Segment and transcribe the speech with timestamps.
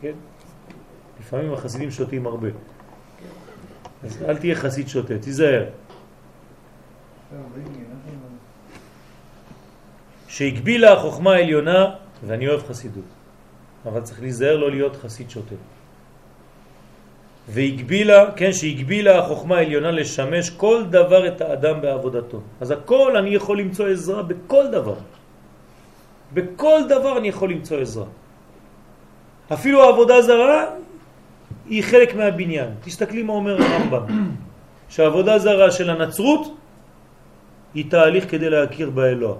[0.00, 0.12] כן?
[1.20, 2.48] לפעמים החסידים שותים הרבה.
[4.04, 5.64] אז אל תהיה חסיד שותה, תיזהר.
[10.28, 11.94] שהגבילה החוכמה העליונה,
[12.26, 13.04] ואני אוהב חסידות,
[13.86, 15.54] אבל צריך להיזהר לא להיות חסיד שוטה.
[17.48, 22.40] והגבילה, כן, שהגבילה החוכמה העליונה לשמש כל דבר את האדם בעבודתו.
[22.60, 24.98] אז הכל אני יכול למצוא עזרה בכל דבר.
[26.34, 28.06] בכל דבר אני יכול למצוא עזרה.
[29.52, 30.64] אפילו העבודה זרה
[31.66, 32.70] היא חלק מהבניין.
[32.84, 34.06] תסתכלי מה אומר הרמב"ם,
[34.88, 36.56] שהעבודה זרה של הנצרות
[37.74, 39.34] היא תהליך כדי להכיר באלוה.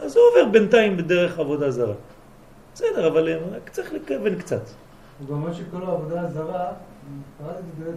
[0.00, 1.94] אז הוא עובר בינתיים בדרך עבודה זרה.
[2.74, 4.62] בסדר, אבל רק צריך לכוון קצת.
[5.18, 6.66] הוא גם אומר שכל העבודה הזרה,
[7.88, 7.96] זה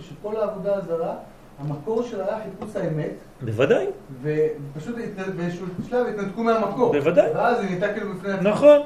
[0.00, 1.14] שכל העבודה הזרה,
[1.58, 3.12] המקור שלה היה חיפוש האמת.
[3.42, 3.86] בוודאי.
[4.22, 4.96] ופשוט
[5.36, 6.92] באיזשהו שלב התנתקו מהמקור.
[6.92, 7.30] בוודאי.
[7.34, 8.50] ואז זה נהייתה כאילו בפני.
[8.50, 8.80] נכון.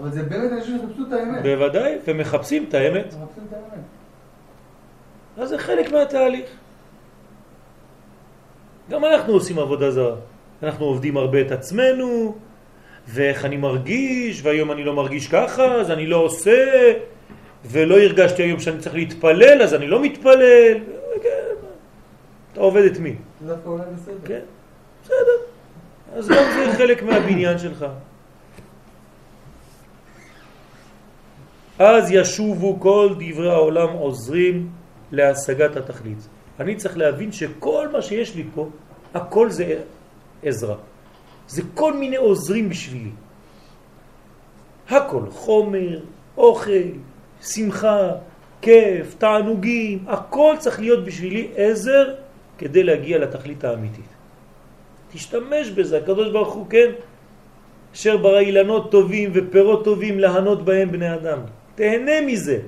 [0.00, 1.42] אבל זה באמת אנשים שחיפשו את האמת.
[1.42, 3.06] בוודאי, ומחפשים את האמת.
[3.06, 3.84] מחפשים את האמת.
[5.38, 6.50] אז זה חלק מהתהליך.
[8.90, 10.16] גם אנחנו עושים עבודה זרה.
[10.62, 12.36] אנחנו עובדים הרבה את עצמנו,
[13.08, 16.92] ואיך אני מרגיש, והיום אני לא מרגיש ככה, אז אני לא עושה,
[17.64, 20.78] ולא הרגשתי היום שאני צריך להתפלל, אז אני לא מתפלל.
[21.22, 21.54] כן,
[22.52, 23.14] אתה עובד את מי?
[23.46, 24.14] דווקא אולי בסדר.
[24.24, 24.40] כן,
[25.04, 25.38] בסדר.
[26.16, 27.86] אז גם זה חלק מהבניין שלך.
[31.78, 34.68] אז ישובו כל דברי העולם עוזרים
[35.12, 36.28] להשגת התכלית.
[36.60, 38.68] אני צריך להבין שכל מה שיש לי פה,
[39.14, 39.80] הכל זה
[40.42, 40.76] עזרה.
[41.48, 43.10] זה כל מיני עוזרים בשבילי.
[44.90, 46.00] הכל, חומר,
[46.36, 46.88] אוכל,
[47.42, 48.10] שמחה,
[48.62, 52.14] כיף, תענוגים, הכל צריך להיות בשבילי עזר
[52.58, 54.10] כדי להגיע לתכלית האמיתית.
[55.12, 56.90] תשתמש בזה, הקדוש ברוך הוא, כן?
[57.94, 61.38] אשר ברא אילנות טובים ופירות טובים להנות בהם בני אדם.
[61.78, 62.58] תהנה מזה,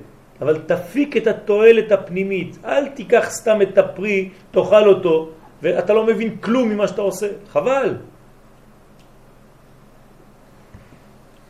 [0.41, 2.57] אבל תפיק את התועלת הפנימית.
[2.65, 5.29] אל תיקח סתם את הפרי, תאכל אותו,
[5.61, 7.27] ואתה לא מבין כלום ממה שאתה עושה.
[7.51, 7.97] חבל.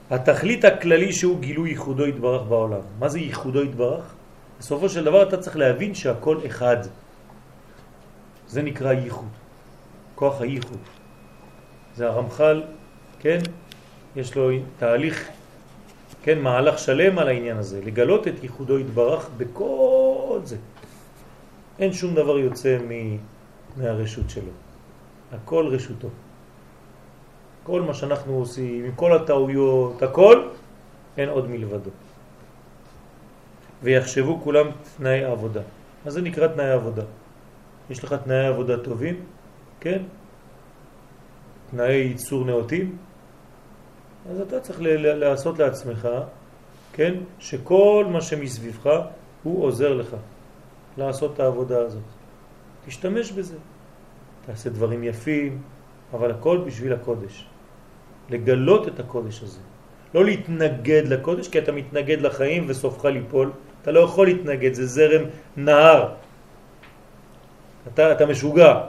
[0.09, 2.83] התכלית הכללי שהוא גילוי ייחודו יתברך בעולם.
[2.99, 4.05] מה זה ייחודו יתברך?
[4.59, 6.77] בסופו של דבר אתה צריך להבין שהכל אחד.
[8.47, 9.29] זה נקרא ייחוד.
[10.15, 10.81] כוח הייחוד.
[11.95, 12.63] זה הרמח"ל,
[13.19, 13.39] כן?
[14.15, 15.29] יש לו תהליך,
[16.23, 20.57] כן, מהלך שלם על העניין הזה, לגלות את ייחודו יתברך בכל זה.
[21.79, 22.77] אין שום דבר יוצא
[23.77, 24.51] מהרשות שלו.
[25.31, 26.07] הכל רשותו.
[27.63, 30.47] כל מה שאנחנו עושים, עם כל הטעויות, הכל,
[31.17, 31.89] אין עוד מלבדו.
[33.83, 34.67] ויחשבו כולם
[34.97, 35.61] תנאי עבודה.
[36.05, 37.03] מה זה נקרא תנאי עבודה?
[37.89, 39.15] יש לך תנאי עבודה טובים,
[39.79, 40.01] כן?
[41.71, 42.97] תנאי ייצור נאותים,
[44.29, 46.07] אז אתה צריך לעשות לעצמך,
[46.93, 47.13] כן?
[47.39, 48.89] שכל מה שמסביבך
[49.43, 50.15] הוא עוזר לך
[50.97, 52.01] לעשות את העבודה הזאת.
[52.85, 53.57] תשתמש בזה.
[54.45, 55.61] תעשה דברים יפים,
[56.13, 57.45] אבל הכל בשביל הקודש.
[58.29, 59.59] לגלות את הקודש הזה.
[60.13, 63.51] לא להתנגד לקודש, כי אתה מתנגד לחיים וסופך ליפול.
[63.81, 65.23] אתה לא יכול להתנגד, זה זרם
[65.57, 66.13] נהר.
[67.93, 68.81] אתה, אתה משוגע.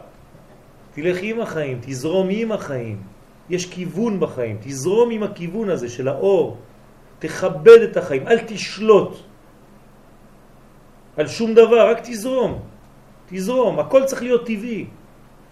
[0.95, 3.12] תלך עם החיים, תזרום עם החיים.
[3.51, 6.57] יש כיוון בחיים, תזרום עם הכיוון הזה של האור.
[7.19, 9.17] תכבד את החיים, אל תשלוט
[11.17, 12.59] על שום דבר, רק תזרום.
[13.29, 14.87] תזרום, הכל צריך להיות טבעי.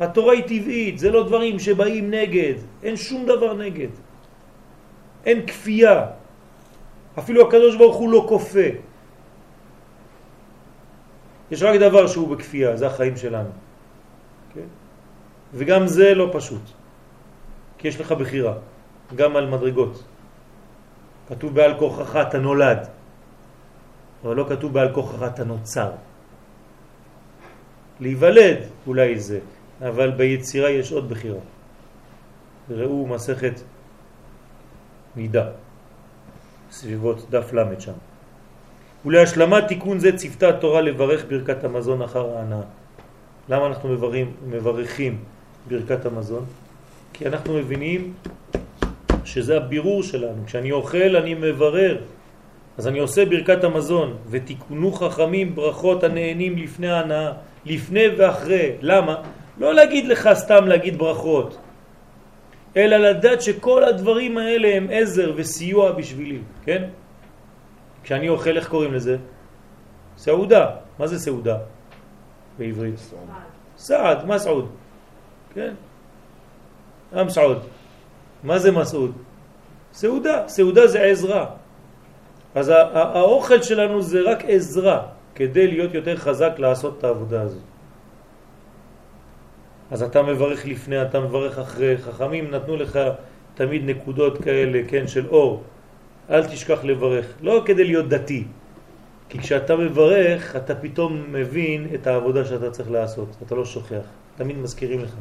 [0.00, 3.92] התורה היא טבעית, זה לא דברים שבאים נגד, אין שום דבר נגד.
[5.26, 6.06] אין כפייה.
[7.18, 8.68] אפילו הקדוש ברוך הוא לא כופה.
[11.50, 13.50] יש רק דבר שהוא בכפייה, זה החיים שלנו.
[14.54, 14.68] כן?
[15.54, 16.62] וגם זה לא פשוט,
[17.80, 18.54] כי יש לך בחירה,
[19.16, 20.04] גם על מדרגות.
[21.28, 22.88] כתוב בעל כוחך אתה נולד,
[24.24, 25.90] אבל לא כתוב בעל כוחך אתה נוצר.
[28.00, 29.40] להיוולד אולי זה,
[29.80, 31.40] אבל ביצירה יש עוד בחירה.
[32.70, 33.60] ראו מסכת
[35.16, 35.48] מידה,
[36.70, 37.96] סביבות דף למד שם.
[39.06, 42.62] ולהשלמת תיקון זה צפתה התורה לברך ברכת המזון אחר ההנאה.
[43.48, 45.24] למה אנחנו מברכים, מברכים
[45.68, 46.44] ברכת המזון?
[47.12, 48.12] כי אנחנו מבינים
[49.24, 50.42] שזה הבירור שלנו.
[50.46, 51.98] כשאני אוכל אני מברר,
[52.78, 57.32] אז אני עושה ברכת המזון, ותיקונו חכמים ברכות הנהנים לפני ההנאה,
[57.66, 58.72] לפני ואחרי.
[58.80, 59.22] למה?
[59.58, 61.58] לא להגיד לך סתם להגיד ברכות,
[62.76, 66.84] אלא לדעת שכל הדברים האלה הם עזר וסיוע בשבילי, כן?
[68.02, 69.16] כשאני אוכל, איך קוראים לזה?
[70.16, 70.66] סעודה.
[70.98, 71.58] מה זה סעודה
[72.58, 72.94] בעברית?
[73.76, 74.68] סעד, מסעוד.
[75.54, 75.74] כן?
[77.12, 77.62] עם סעוד.
[78.42, 79.12] מה זה מסעוד?
[79.92, 80.44] סעודה.
[80.48, 81.46] סעודה זה עזרה.
[82.54, 87.62] אז האוכל שלנו זה רק עזרה כדי להיות יותר חזק לעשות את העבודה הזאת.
[89.90, 91.98] אז אתה מברך לפני, אתה מברך אחרי.
[91.98, 92.98] חכמים נתנו לך
[93.54, 95.62] תמיד נקודות כאלה, כן, של אור.
[96.30, 97.26] אל תשכח לברך.
[97.40, 98.44] לא כדי להיות דתי,
[99.28, 103.28] כי כשאתה מברך, אתה פתאום מבין את העבודה שאתה צריך לעשות.
[103.46, 104.06] אתה לא שוכח.
[104.36, 105.14] תמיד מזכירים לך,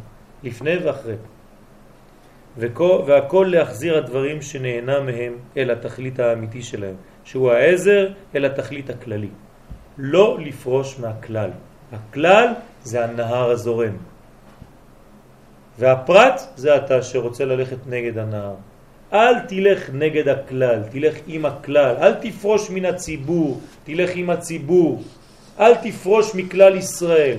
[0.43, 1.15] לפני ואחרי.
[2.59, 9.29] והכל להחזיר הדברים שנהנה מהם אל התכלית האמיתי שלהם, שהוא העזר אל התכלית הכללי.
[9.97, 11.49] לא לפרוש מהכלל.
[11.91, 12.47] הכלל
[12.83, 13.97] זה הנהר הזורם.
[15.79, 18.55] והפרט זה אתה שרוצה ללכת נגד הנהר.
[19.13, 25.03] אל תלך נגד הכלל, תלך עם הכלל, אל תפרוש מן הציבור, תלך עם הציבור,
[25.59, 27.37] אל תפרוש מכלל ישראל,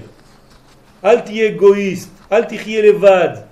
[1.04, 3.49] אל תהיה אגואיסט, אל תחיה לבד.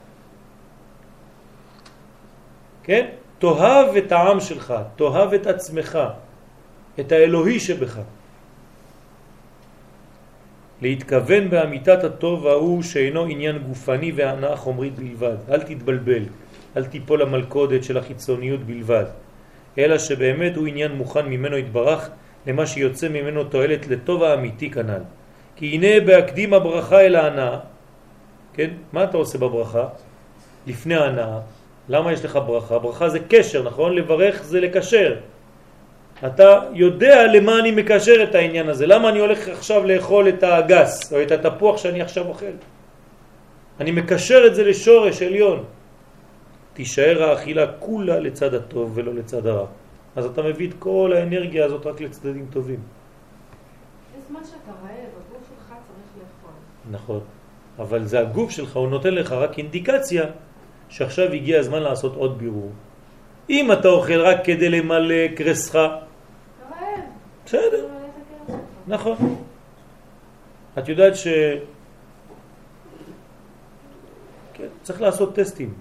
[2.88, 3.06] כן?
[3.38, 5.98] תאהב את העם שלך, תאהב את עצמך,
[7.00, 8.00] את האלוהי שבך.
[10.82, 15.36] להתכוון באמיתת הטוב ההוא שאינו עניין גופני והנאה חומרית בלבד.
[15.50, 16.22] אל תתבלבל,
[16.76, 19.04] אל תיפול למלכודת של החיצוניות בלבד,
[19.78, 22.10] אלא שבאמת הוא עניין מוכן ממנו התברך
[22.46, 25.02] למה שיוצא ממנו תועלת לטוב האמיתי כנ"ל.
[25.56, 27.58] כי הנה בהקדים הברכה אל ההנאה,
[28.54, 28.70] כן?
[28.92, 29.84] מה אתה עושה בברכה?
[30.66, 31.57] לפני ההנאה.
[31.88, 32.78] למה יש לך ברכה?
[32.78, 33.94] ברכה זה קשר, נכון?
[33.94, 35.16] לברך זה לקשר.
[36.26, 38.86] אתה יודע למה אני מקשר את העניין הזה.
[38.86, 42.56] למה אני הולך עכשיו לאכול את הגס או את התפוח שאני עכשיו אוכל?
[43.80, 45.64] אני מקשר את זה לשורש עליון.
[46.74, 49.66] תישאר האכילה כולה לצד הטוב ולא לצד הרע.
[50.16, 52.80] אז אתה מביא את כל האנרגיה הזאת רק לצדדים טובים.
[54.18, 56.54] בזמן שאתה רעב, הגוף שלך צריך לאכול.
[56.90, 57.20] נכון,
[57.78, 60.24] אבל זה הגוף שלך, הוא נותן לך רק אינדיקציה
[60.88, 62.70] שעכשיו הגיע הזמן לעשות עוד בירור.
[63.50, 65.78] אם אתה אוכל רק כדי למלא קרסך,
[67.46, 67.88] בסדר,
[68.88, 69.44] נכון.
[70.78, 71.26] את יודעת ש...
[74.52, 75.74] כן, צריך לעשות טסטים.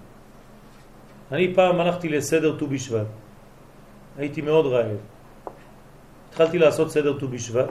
[1.32, 3.06] אני פעם הלכתי לסדר ט"ו בשבט,
[4.18, 4.96] הייתי מאוד רעב.
[6.28, 7.68] התחלתי לעשות סדר ט"ו בשבט,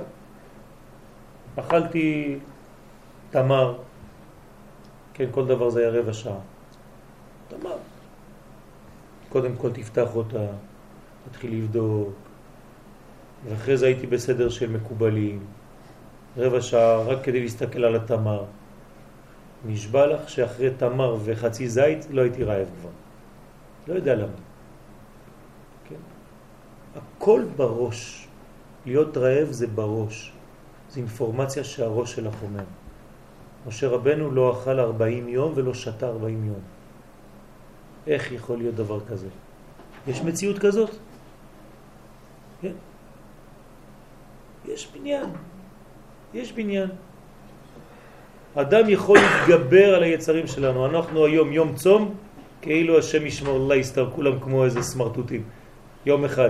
[1.55, 2.37] אכלתי
[3.29, 3.77] תמר,
[5.13, 6.56] כן, כל דבר זה היה רבע שעה.
[7.47, 7.77] תמר.
[9.29, 10.47] קודם כל תפתח אותה,
[11.29, 12.13] תתחיל לבדוק,
[13.45, 15.45] ואחרי זה הייתי בסדר של מקובלים,
[16.37, 18.43] רבע שעה רק כדי להסתכל על התמר.
[19.65, 22.89] נשבע לך שאחרי תמר וחצי זית לא הייתי רעב כבר.
[23.87, 24.37] לא יודע למה.
[25.89, 25.95] כן?
[26.95, 28.27] הכל בראש.
[28.85, 30.33] להיות רעב זה בראש.
[30.89, 32.63] זה אינפורמציה שהראש שלך אומר.
[33.67, 36.76] משה רבנו לא אכל 40 יום ולא שתה 40 יום.
[38.07, 39.27] איך יכול להיות דבר כזה?
[40.07, 40.89] יש מציאות כזאת?
[42.61, 42.71] כן.
[44.67, 45.29] יש בניין.
[46.33, 46.89] יש בניין.
[48.55, 50.85] אדם יכול להתגבר על היצרים שלנו.
[50.85, 52.15] אנחנו היום יום צום,
[52.61, 55.43] כאילו השם ישמור אללה יסתר כולם כמו איזה סמרטוטים.
[56.05, 56.49] יום אחד.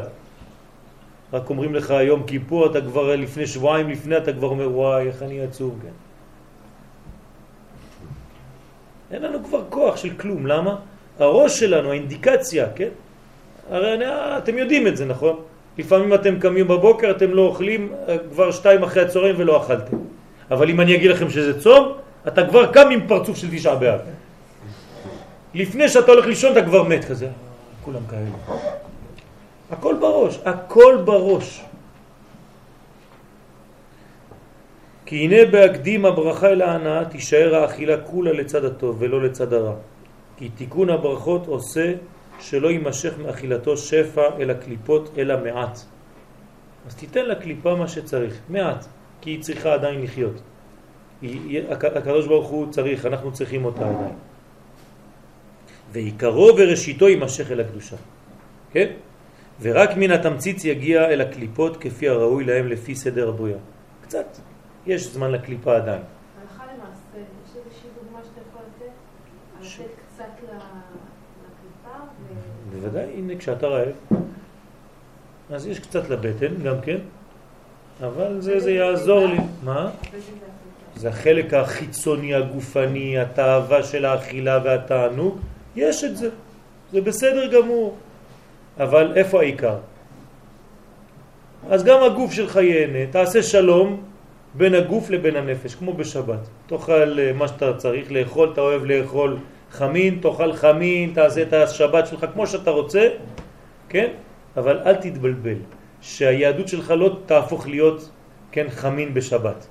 [1.34, 5.24] רק אומרים לך יום כיפור, אתה כבר לפני שבועיים לפני, אתה כבר אומר וואי, איך
[5.24, 5.96] אני עצוב, כן.
[9.12, 10.80] אין לנו כבר כוח של כלום, למה?
[11.20, 12.90] הראש שלנו, האינדיקציה, כן?
[13.70, 14.06] הרי
[14.38, 15.36] אתם יודעים את זה, נכון?
[15.78, 19.98] לפעמים אתם קמים בבוקר, אתם לא אוכלים אה, כבר שתיים אחרי הצהריים ולא אכלתם.
[20.52, 21.94] אבל אם אני אגיד לכם שזה צום,
[22.28, 24.00] אתה כבר קם עם פרצוף של תשעה באב.
[25.54, 27.28] לפני שאתה הולך לישון אתה כבר מת כזה.
[27.82, 28.58] כולם כאלה.
[29.72, 31.64] הכל בראש, הכל בראש.
[35.06, 39.74] כי הנה בהקדים הברכה אל ההנאה תישאר האכילה כולה לצד הטוב ולא לצד הרע.
[40.38, 41.94] כי תיקון הברכות עושה
[42.40, 45.80] שלא יימשך מאכילתו שפע אל הקליפות אלא מעט.
[46.88, 48.86] אז תיתן לקליפה מה שצריך, מעט,
[49.22, 50.42] כי היא צריכה עדיין לחיות.
[51.72, 54.16] הקדוש ברוך הוא צריך, אנחנו צריכים אותה עדיין.
[55.92, 57.96] ועיקרו וראשיתו יימשך אל הקדושה.
[58.72, 58.88] כן?
[59.62, 63.60] ורק מן התמציץ יגיע אל הקליפות כפי הראוי להם לפי סדר הבריאה.
[64.02, 64.38] קצת,
[64.86, 66.02] יש זמן לקליפה עדיין.
[66.42, 68.92] הלכה למעשה, יש איזושהי דוגמה שאתה יכול לתת?
[69.62, 70.24] לתת קצת
[71.44, 71.98] לקליפה?
[72.88, 73.96] בוודאי, הנה כשאתה רעב,
[75.52, 76.98] אז יש קצת לבטן גם כן,
[78.04, 79.38] אבל זה, זה יעזור לי.
[79.64, 79.90] מה?
[80.96, 85.38] זה החלק החיצוני הגופני, התאווה של האכילה והתענוג,
[85.76, 86.30] יש את זה,
[86.92, 87.96] זה בסדר גמור.
[88.80, 89.78] אבל איפה העיקר?
[91.70, 94.02] אז גם הגוף שלך ייהנה, תעשה שלום
[94.54, 96.40] בין הגוף לבין הנפש, כמו בשבת.
[96.68, 99.38] תאכל אה, מה שאתה צריך לאכול, אתה אוהב לאכול
[99.72, 103.10] חמין, תאכל חמין, תעשה את השבת שלך כמו שאתה רוצה,
[103.90, 104.08] כן?
[104.58, 105.58] אבל אל תתבלבל.
[106.02, 108.10] שהיהדות שלך לא תהפוך להיות,
[108.52, 109.68] כן, חמין בשבת.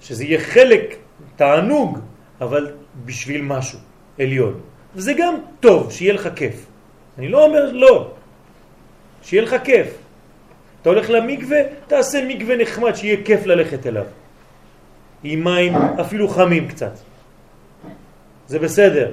[0.00, 0.96] שזה יהיה חלק,
[1.36, 1.98] תענוג,
[2.40, 2.72] אבל
[3.04, 3.78] בשביל משהו
[4.18, 4.60] עליון.
[4.94, 6.66] וזה גם טוב, שיהיה לך כיף.
[7.18, 8.10] אני לא אומר לא,
[9.22, 9.88] שיהיה לך כיף.
[10.82, 14.04] אתה הולך למקווה, תעשה מקווה נחמד, שיהיה כיף ללכת אליו.
[15.24, 16.92] עם מים אפילו חמים קצת.
[18.50, 19.10] זה בסדר.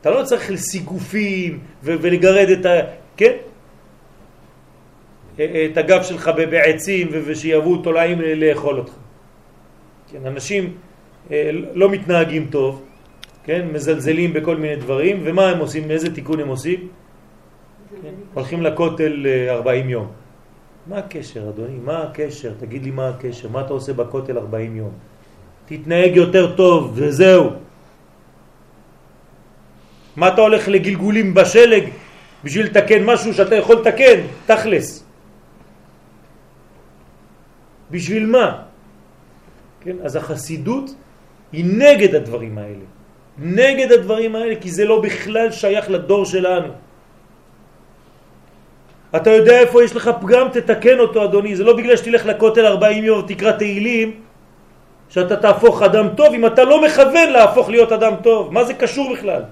[0.00, 2.74] אתה לא צריך לסיגופים ולגרד את ה...
[3.16, 3.36] כן?
[5.34, 8.92] את הגב שלך בעצים ושיבואו תולעים לאכול אותך.
[10.12, 10.74] כן, אנשים
[11.30, 12.86] אה, לא מתנהגים טוב,
[13.44, 15.90] כן, מזלזלים בכל מיני דברים, ומה הם עושים?
[15.90, 16.88] איזה תיקון הם עושים?
[18.02, 20.06] כן, הולכים לכותל 40 אה, יום.
[20.86, 21.78] מה הקשר, אדוני?
[21.82, 22.52] מה הקשר?
[22.58, 23.48] תגיד לי מה הקשר.
[23.48, 25.09] מה אתה עושה בכותל 40 יום?
[25.70, 27.50] תתנהג יותר טוב, וזהו.
[30.16, 31.84] מה אתה הולך לגלגולים בשלג
[32.44, 34.18] בשביל לתקן משהו שאתה יכול לתקן?
[34.50, 35.04] תכלס.
[37.90, 38.66] בשביל מה?
[39.80, 39.96] כן?
[40.02, 40.90] אז החסידות
[41.52, 42.86] היא נגד הדברים האלה.
[43.38, 46.74] נגד הדברים האלה, כי זה לא בכלל שייך לדור שלנו.
[49.16, 51.56] אתה יודע איפה יש לך פגם, תתקן אותו אדוני.
[51.56, 54.29] זה לא בגלל שתלך לכותל 40 יום ותקרא תהילים,
[55.10, 58.52] שאתה תהפוך אדם טוב, אם אתה לא מכוון להפוך להיות אדם טוב.
[58.52, 59.42] מה זה קשור בכלל?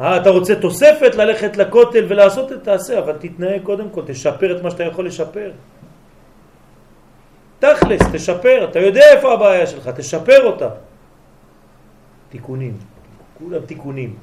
[0.00, 4.62] אה, אתה רוצה תוספת ללכת לכותל ולעשות את תעשה, אבל תתנהג קודם כל, תשפר את
[4.62, 5.50] מה שאתה יכול לשפר.
[7.58, 10.68] תכלס, תשפר, אתה יודע איפה הבעיה שלך, תשפר אותה.
[12.30, 12.76] תיקונים,
[13.38, 14.16] כולם תיקונים.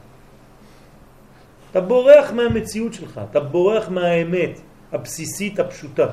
[1.72, 4.60] אתה בורח מהמציאות שלך, אתה בורח מהאמת
[4.91, 6.08] הבסיסית הפשוטה.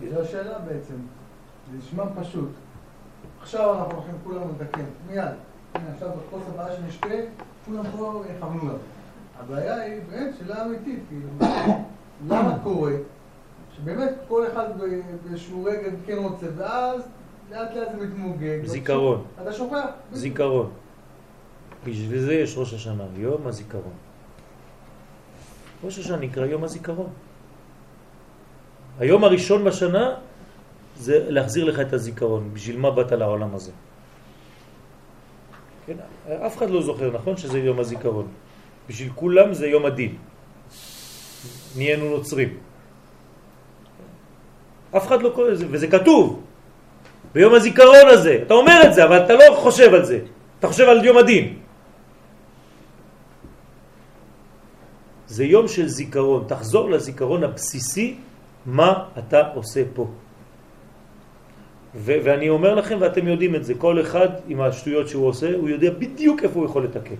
[0.00, 0.94] זו השאלה בעצם,
[1.72, 2.48] זה נשמע פשוט.
[3.40, 5.24] עכשיו אנחנו הולכים כולם לתקן, מיד.
[5.74, 7.08] הנה עכשיו בכוס הבאה שנשתה,
[7.66, 8.74] כולם פה יכוונו לה.
[9.40, 11.28] הבעיה היא באמת שאלה אמיתית, כאילו,
[12.28, 12.92] למה קורה
[13.76, 14.66] שבאמת כל אחד
[15.24, 17.02] באיזשהו רגע כן רוצה, ואז
[17.50, 18.64] לאט לאט זה מתמוגג.
[18.64, 19.24] זיכרון.
[19.42, 19.86] אתה שוכח.
[20.12, 20.70] זיכרון.
[21.84, 23.92] בשביל זה יש ראש השנה, יום הזיכרון.
[25.84, 27.10] ראש השנה נקרא יום הזיכרון.
[28.98, 30.14] היום הראשון בשנה
[30.96, 32.50] זה להחזיר לך את הזיכרון.
[32.52, 33.72] בשביל מה באת לעולם הזה?
[35.86, 35.96] כן,
[36.46, 38.26] אף אחד לא זוכר, נכון שזה יום הזיכרון.
[38.88, 40.14] בשביל כולם זה יום הדין.
[41.76, 42.50] נהיינו נוצרים.
[44.96, 46.42] אף אחד לא קורא לזה, וזה כתוב.
[47.34, 48.42] ביום הזיכרון הזה.
[48.46, 50.18] אתה אומר את זה, אבל אתה לא חושב על זה.
[50.58, 51.46] אתה חושב על יום הדין.
[55.26, 56.44] זה יום של זיכרון.
[56.48, 58.16] תחזור לזיכרון הבסיסי,
[58.66, 60.06] מה אתה עושה פה.
[61.94, 65.90] ואני אומר לכם, ואתם יודעים את זה, כל אחד עם השטויות שהוא עושה, הוא יודע
[65.98, 67.14] בדיוק איפה הוא יכול לתקן.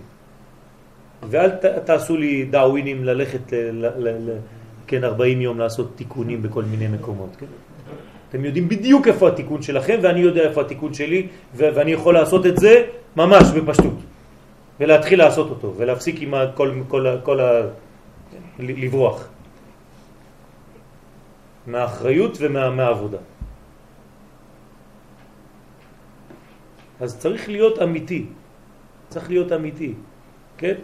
[1.31, 4.39] ואל ת- תעשו לי דאווינים ללכת ל- ל- ל-
[4.87, 7.37] כן, 40 יום לעשות תיקונים בכל מיני מקומות.
[7.39, 7.47] כן?
[8.29, 12.47] אתם יודעים בדיוק איפה התיקון שלכם, ואני יודע איפה התיקון שלי, ו- ואני יכול לעשות
[12.47, 12.83] את זה
[13.17, 13.95] ממש בפשטות.
[14.81, 17.63] ולהתחיל לעשות אותו, ולהפסיק עם כל, כל, כל ה...
[18.59, 19.29] לברוח.
[21.67, 23.17] מהאחריות ומהעבודה.
[23.17, 23.27] ומה,
[27.01, 28.27] אז צריך להיות אמיתי.
[29.09, 29.95] צריך להיות אמיתי,
[30.59, 30.75] כן?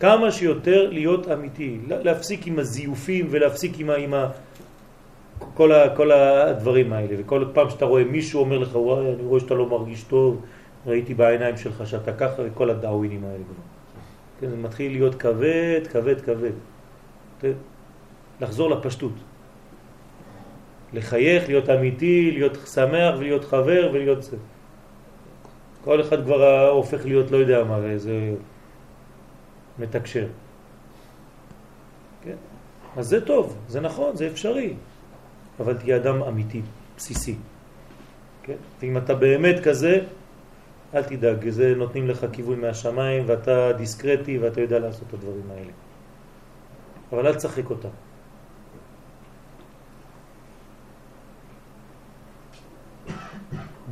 [0.00, 4.30] כמה שיותר להיות אמיתי, להפסיק עם הזיופים ולהפסיק עם, עם ה,
[5.54, 7.14] כל, ה, כל הדברים האלה.
[7.18, 10.42] וכל פעם שאתה רואה מישהו אומר לך, וואי, אני רואה שאתה לא מרגיש טוב,
[10.86, 13.64] ראיתי בעיניים שלך שאתה ככה, וכל הדאווינים האלה כבר.
[14.40, 16.56] כן, זה מתחיל להיות כבד, כבד, כבד.
[17.40, 17.52] כן?
[18.40, 19.12] לחזור לפשטות.
[20.92, 24.36] לחייך, להיות אמיתי, להיות שמח ולהיות חבר ולהיות זה.
[25.84, 28.34] כל אחד כבר הופך להיות לא יודע מה, איזה
[29.78, 30.26] מתקשר.
[32.22, 32.36] כן?
[32.96, 34.74] אז זה טוב, זה נכון, זה אפשרי,
[35.60, 36.62] אבל תהיה אדם אמיתי,
[36.96, 37.36] בסיסי.
[38.42, 38.56] כן?
[38.80, 40.00] ואם אתה באמת כזה,
[40.94, 45.72] אל תדאג, זה נותנים לך כיוון מהשמיים ואתה דיסקרטי ואתה יודע לעשות את הדברים האלה.
[47.12, 47.88] אבל אל תשחק אותם.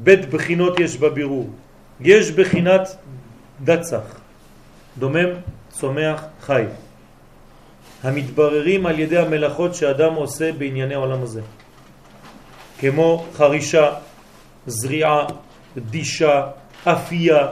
[0.06, 1.50] בית בחינות יש בבירור.
[2.00, 2.96] יש בחינת
[3.64, 4.20] דצח,
[4.98, 6.64] דומם, צומח, חי,
[8.02, 11.42] המתבררים על ידי המלאכות שאדם עושה בענייני העולם הזה,
[12.78, 13.94] כמו חרישה,
[14.66, 15.26] זריעה,
[15.76, 16.46] דישה,
[16.84, 17.48] אפייה,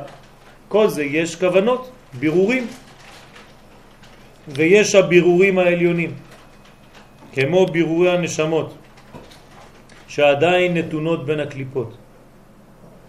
[0.68, 2.66] כל זה יש כוונות, בירורים,
[4.48, 6.14] ויש הבירורים העליונים,
[7.32, 8.74] כמו בירורי הנשמות,
[10.08, 12.03] שעדיין נתונות בין הקליפות.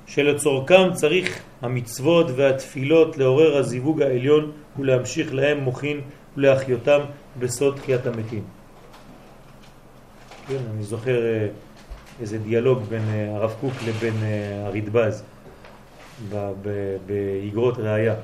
[0.05, 6.01] שלצורכם צריך המצוות והתפילות לעורר הזיווג העליון ולהמשיך להם מוכין
[6.37, 6.99] ולהחיותם
[7.39, 8.43] בסוד תחיית המתים.
[10.47, 11.47] כן, אני זוכר אה,
[12.21, 15.23] איזה דיאלוג בין אה, הרב קוק לבין אה, הרדב"ז
[17.05, 18.15] באגרות ראייה,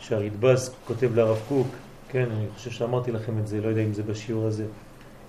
[0.00, 1.66] שהרדב"ז כותב לרב קוק,
[2.08, 4.64] כן, אני חושב שאמרתי לכם את זה, לא יודע אם זה בשיעור הזה,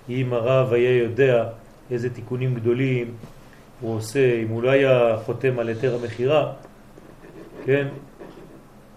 [0.08, 1.48] אם הרב היה יודע
[1.90, 3.14] איזה תיקונים גדולים
[3.80, 6.52] הוא עושה, אם הוא לא היה חותם על היתר המכירה,
[7.64, 7.88] כן,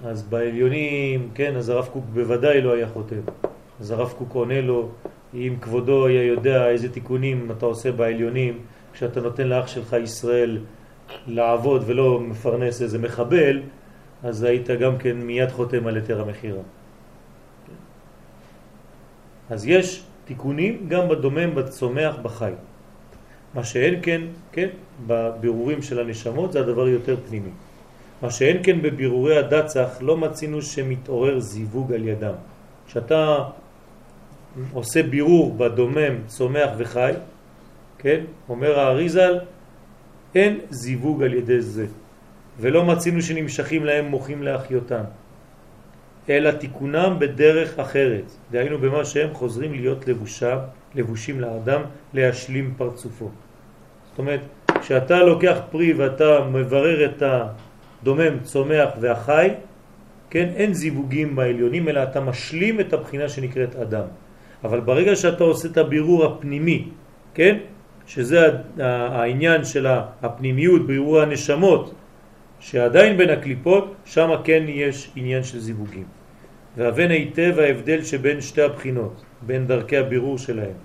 [0.06, 3.22] אז בעליונים, כן, אז הרב קוק בוודאי לא היה חותם.
[3.80, 4.90] אז הרב קוק עונה לו,
[5.34, 8.60] אם כבודו היה יודע איזה תיקונים אתה עושה בעליונים,
[8.94, 10.60] כשאתה נותן לאח שלך ישראל
[11.28, 13.62] לעבוד ולא מפרנס איזה מחבל,
[14.24, 16.62] אז היית גם כן מיד חותם על היתר המכירה.
[19.50, 22.52] אז יש תיקונים גם בדומם, בצומח, בחי.
[23.54, 24.68] מה שאין כן, כן,
[25.08, 27.50] בבירורים של הנשמות זה הדבר יותר פנימי.
[28.22, 32.34] מה שאין כן בבירורי הדצח לא מצינו שמתעורר זיווג על ידם.
[32.88, 33.38] כשאתה
[34.74, 37.14] עושה בירור בדומם, צומח וחי,
[37.98, 39.40] כן, אומר האריזל,
[40.36, 41.86] אין זיווג על ידי זה,
[42.60, 45.04] ולא מצינו שנמשכים להם מוחים לאחיותם,
[46.30, 50.60] אלא תיקונם בדרך אחרת, דהיינו במה שהם חוזרים להיות לבושה,
[50.96, 51.82] לבושים לאדם,
[52.14, 53.30] להשלים פרצופו.
[54.10, 54.40] זאת אומרת,
[54.82, 59.50] כשאתה לוקח פרי ואתה מברר את הדומם, צומח והחי,
[60.30, 64.06] כן, אין זיווגים בעליונים, אלא אתה משלים את הבחינה שנקראת אדם.
[64.64, 66.88] אבל ברגע שאתה עושה את הבירור הפנימי,
[67.34, 67.58] כן,
[68.08, 68.48] שזה
[68.80, 69.88] העניין של
[70.22, 71.94] הפנימיות, בירור הנשמות,
[72.60, 76.19] שעדיין בין הקליפות, שם כן יש עניין של זיווגים.
[76.80, 80.80] והבן היטב ההבדל שבין שתי הבחינות, בין דרכי הבירור שלהם.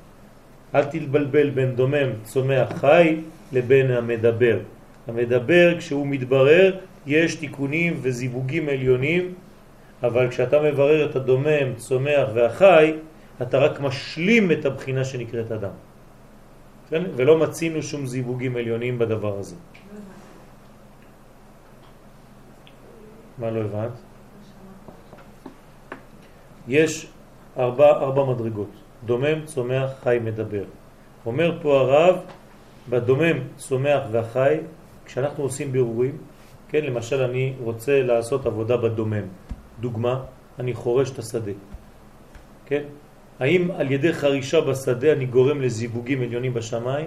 [0.75, 3.17] אל תתבלבל בין דומם, צומח, חי,
[3.53, 4.59] לבין המדבר.
[5.07, 9.35] המדבר, כשהוא מתברר, יש תיקונים וזיווגים עליונים,
[10.03, 12.99] אבל כשאתה מברר את הדומם, צומח והחי,
[13.43, 15.77] אתה רק משלים את הבחינה שנקראת אדם.
[16.91, 17.03] כן?
[17.17, 19.57] ולא מצינו שום זיווגים עליונים בדבר הזה.
[23.39, 24.04] מה לא הבנת?
[26.69, 27.07] יש
[27.59, 28.71] ארבע, ארבע מדרגות,
[29.05, 30.65] דומם, צומח, חי, מדבר.
[31.27, 32.17] אומר פה הרב,
[32.89, 34.57] בדומם, צומח והחי,
[35.05, 36.19] כשאנחנו עושים בירורים,
[36.69, 39.27] כן, למשל אני רוצה לעשות עבודה בדומם,
[39.81, 40.25] דוגמה,
[40.59, 41.53] אני חורש את השדה,
[42.67, 42.83] כן?
[43.41, 47.07] האם על ידי חרישה בשדה אני גורם לזיווגים עליונים בשמיים?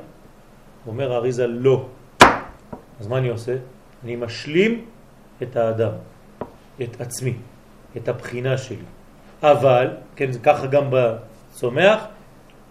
[0.88, 1.86] אומר האריזה לא.
[3.00, 3.56] אז מה אני עושה?
[4.04, 4.86] אני משלים
[5.44, 5.92] את האדם,
[6.82, 7.34] את עצמי,
[7.98, 8.97] את הבחינה שלי.
[9.44, 12.06] אבל, כן, ככה גם בצומח,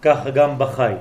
[0.01, 0.93] ככה גם בחי.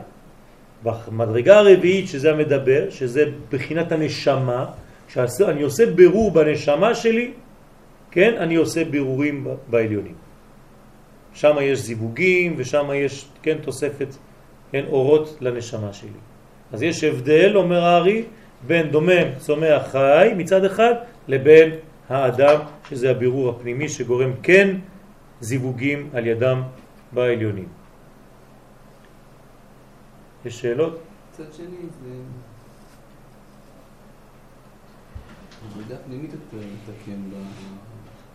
[0.83, 4.67] במדרגה הרביעית, שזה המדבר, שזה בחינת הנשמה,
[5.09, 7.31] כשאני עושה בירור בנשמה שלי,
[8.11, 10.15] כן, אני עושה בירורים בעליונים.
[11.35, 14.17] שם יש זיווגים ושם יש, כן, תוספת,
[14.73, 16.21] כן, אורות לנשמה שלי.
[16.73, 18.25] אז יש הבדל, אומר הארי,
[18.67, 20.95] בין דומם, צומח, חי מצד אחד,
[21.29, 21.71] לבין
[22.09, 24.77] האדם, שזה הבירור הפנימי שגורם כן
[25.41, 26.63] זיווגים על ידם
[27.13, 27.69] בעליונים.
[30.45, 31.01] יש שאלות?
[31.33, 31.67] מצד שני
[32.03, 32.11] זה...
[35.67, 37.21] עבודה פנימית יותר מתקן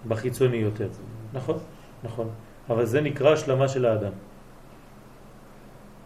[0.07, 0.87] בחיצוני יותר.
[1.33, 1.57] נכון,
[2.03, 2.29] נכון.
[2.69, 4.11] אבל זה נקרא השלמה של האדם.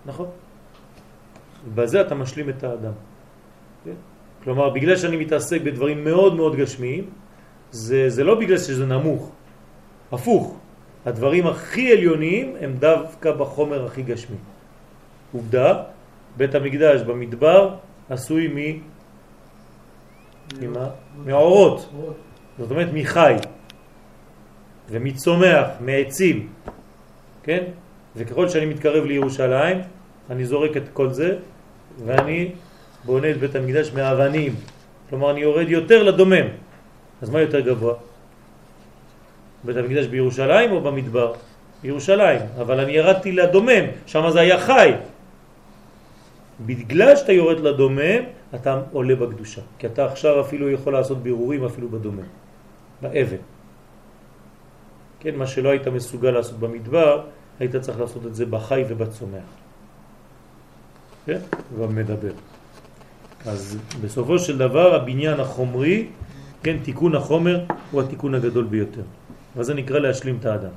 [0.06, 0.30] נכון?
[1.76, 2.94] בזה אתה משלים את האדם.
[3.84, 3.98] כן?
[4.44, 7.10] כלומר, בגלל שאני מתעסק בדברים מאוד מאוד גשמיים,
[7.72, 9.32] זה, זה לא בגלל שזה נמוך,
[10.12, 10.58] הפוך.
[11.06, 14.38] הדברים הכי עליוניים הם דווקא בחומר הכי גשמי.
[15.34, 15.84] עובדה,
[16.38, 17.76] בית המקדש במדבר
[18.10, 18.80] עשוי מ...
[20.62, 20.90] ממה?
[21.26, 21.90] מעורות.
[22.60, 23.36] זאת אומרת מחי.
[24.90, 26.48] ומצומח, מעצים,
[27.44, 27.64] כן?
[28.16, 29.78] וככל שאני מתקרב לירושלים,
[30.30, 31.38] אני זורק את כל זה,
[32.06, 32.52] ואני
[33.06, 34.56] בונה את בית המקדש מאבנים.
[35.10, 36.48] כלומר, אני יורד יותר לדומם.
[37.22, 37.94] אז מה יותר גבוה?
[39.66, 41.34] בית המקדש בירושלים או במדבר?
[41.84, 44.92] בירושלים, אבל אני ירדתי לדומם, שם זה היה חי.
[46.66, 48.24] בגלל שאתה יורד לדומם,
[48.56, 49.62] אתה עולה בקדושה.
[49.80, 52.30] כי אתה עכשיו אפילו יכול לעשות בירורים אפילו בדומם,
[53.02, 53.44] באבן.
[55.20, 57.24] כן, מה שלא היית מסוגל לעשות במדבר,
[57.60, 59.50] היית צריך לעשות את זה בחי ובצומח.
[61.26, 61.40] כן?
[61.78, 62.34] ומדבר.
[63.46, 66.08] אז בסופו של דבר הבניין החומרי,
[66.64, 69.06] כן, תיקון החומר הוא התיקון הגדול ביותר.
[69.56, 70.70] וזה נקרא להשלים את האדם.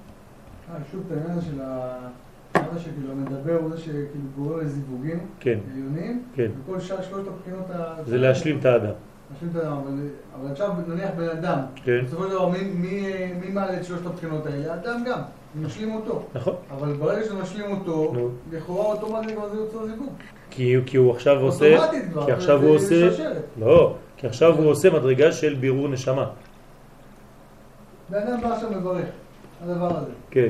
[0.71, 5.59] אה, שוב, את העניין של האבא שכאילו מדבר הוא זה שכאילו גורר לזיווגים כן.
[5.73, 6.51] עליונים, כן.
[6.65, 7.95] וכל שאר שלושת הבחינות ה...
[8.07, 8.93] זה להשלים את האדם.
[9.37, 12.01] משלים את האדם, אבל, עכשיו נניח בן אדם, כן.
[12.05, 13.03] בסופו של דבר מי, מי,
[13.41, 14.75] מי מעלה את שלושת הבחינות האלה?
[14.75, 15.21] האדם גם,
[15.63, 16.27] משלים אותו.
[16.35, 16.55] נכון.
[16.71, 18.31] אבל ברגע שמשלים אותו.
[18.53, 20.13] לכאורה אוטומטית כבר זה יוצר זיווג.
[20.51, 23.09] כי, כי הוא עכשיו עושה, אוטומטית כבר, כי עכשיו הוא עושה.
[23.59, 26.27] לא, כי עכשיו הוא עושה מדרגה של בירור נשמה.
[28.11, 29.07] בן אדם בא עכשיו מברך,
[29.63, 30.49] הדבר הזה, כן,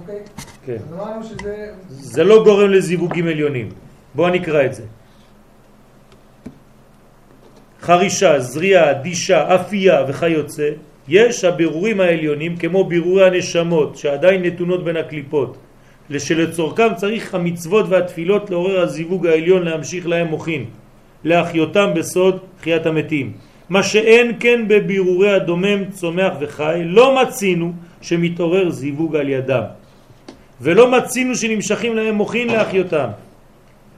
[0.00, 0.18] אוקיי?
[0.66, 0.76] כן.
[0.88, 1.72] אז אמרנו שזה...
[1.88, 3.68] זה לא גורם לזיווגים עליונים.
[4.14, 4.82] בואו נקרא את זה.
[7.80, 10.68] חרישה, זריעה, דישה, אפייה וכיוצא,
[11.08, 15.56] יש הבירורים העליונים כמו בירורי הנשמות שעדיין נתונות בין הקליפות,
[16.18, 20.64] שלצורכם צריך המצוות והתפילות לעורר הזיווג העליון להמשיך להם מוכין,
[21.24, 23.32] להחיותם בסוד חיית המתים.
[23.72, 29.62] מה שאין כן בבירורי הדומם, צומח וחי, לא מצינו שמתעורר זיווג על ידם.
[30.60, 33.08] ולא מצינו שנמשכים להם מוכין להחיותם.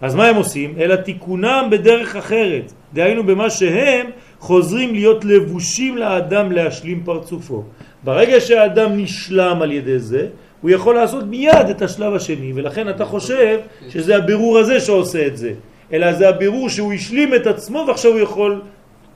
[0.02, 0.74] אז מה הם עושים?
[0.78, 4.06] אלא תיקונם בדרך אחרת, דהיינו במה שהם
[4.38, 7.62] חוזרים להיות לבושים לאדם להשלים פרצופו.
[8.04, 10.26] ברגע שהאדם נשלם על ידי זה,
[10.60, 13.58] הוא יכול לעשות מיד את השלב השני, ולכן אתה חושב
[13.88, 15.52] שזה הבירור הזה שעושה את זה,
[15.92, 18.60] אלא זה הבירור שהוא השלים את עצמו ועכשיו הוא יכול...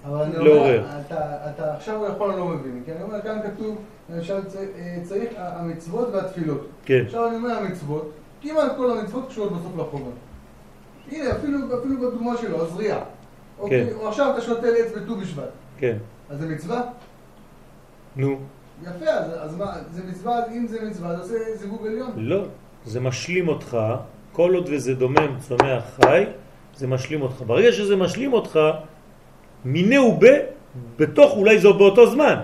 [0.09, 0.79] אבל אני לעורר.
[0.79, 3.79] אומר, אתה, אתה עכשיו יכול לא מבין, כי אני אומר, כאן כתוב,
[4.11, 6.67] למשל, אה, צריך המצוות והתפילות.
[6.85, 10.11] כן, עכשיו אני אומר המצוות, כמעט כל המצוות קשורות בסוף לחובה.
[11.11, 13.01] הנה, אפילו, אפילו בדוגמה שלו, הזריעה.
[13.59, 13.93] אוקיי, כן.
[13.97, 15.49] או עכשיו אתה שותל עץ בט"ו בשבט.
[15.79, 15.97] כן.
[16.31, 16.83] אז זה מצווה?
[18.17, 18.39] נו,
[18.83, 22.11] יפה, אז, אז מה, זה מצווה, אם זה מצווה, אז זה זיווג עליון.
[22.17, 22.45] לא,
[22.85, 23.79] זה משלים אותך,
[24.33, 26.25] כל עוד וזה דומם, צומח, חי,
[26.77, 27.43] זה משלים אותך.
[27.47, 28.59] ברגע שזה משלים אותך,
[29.65, 30.35] מיני ובה,
[30.99, 32.37] בתוך אולי זו באותו זמן,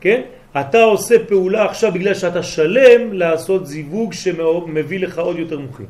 [0.00, 0.20] כן?
[0.60, 5.86] אתה עושה פעולה עכשיו בגלל שאתה שלם לעשות זיווג שמביא לך עוד יותר מוחים.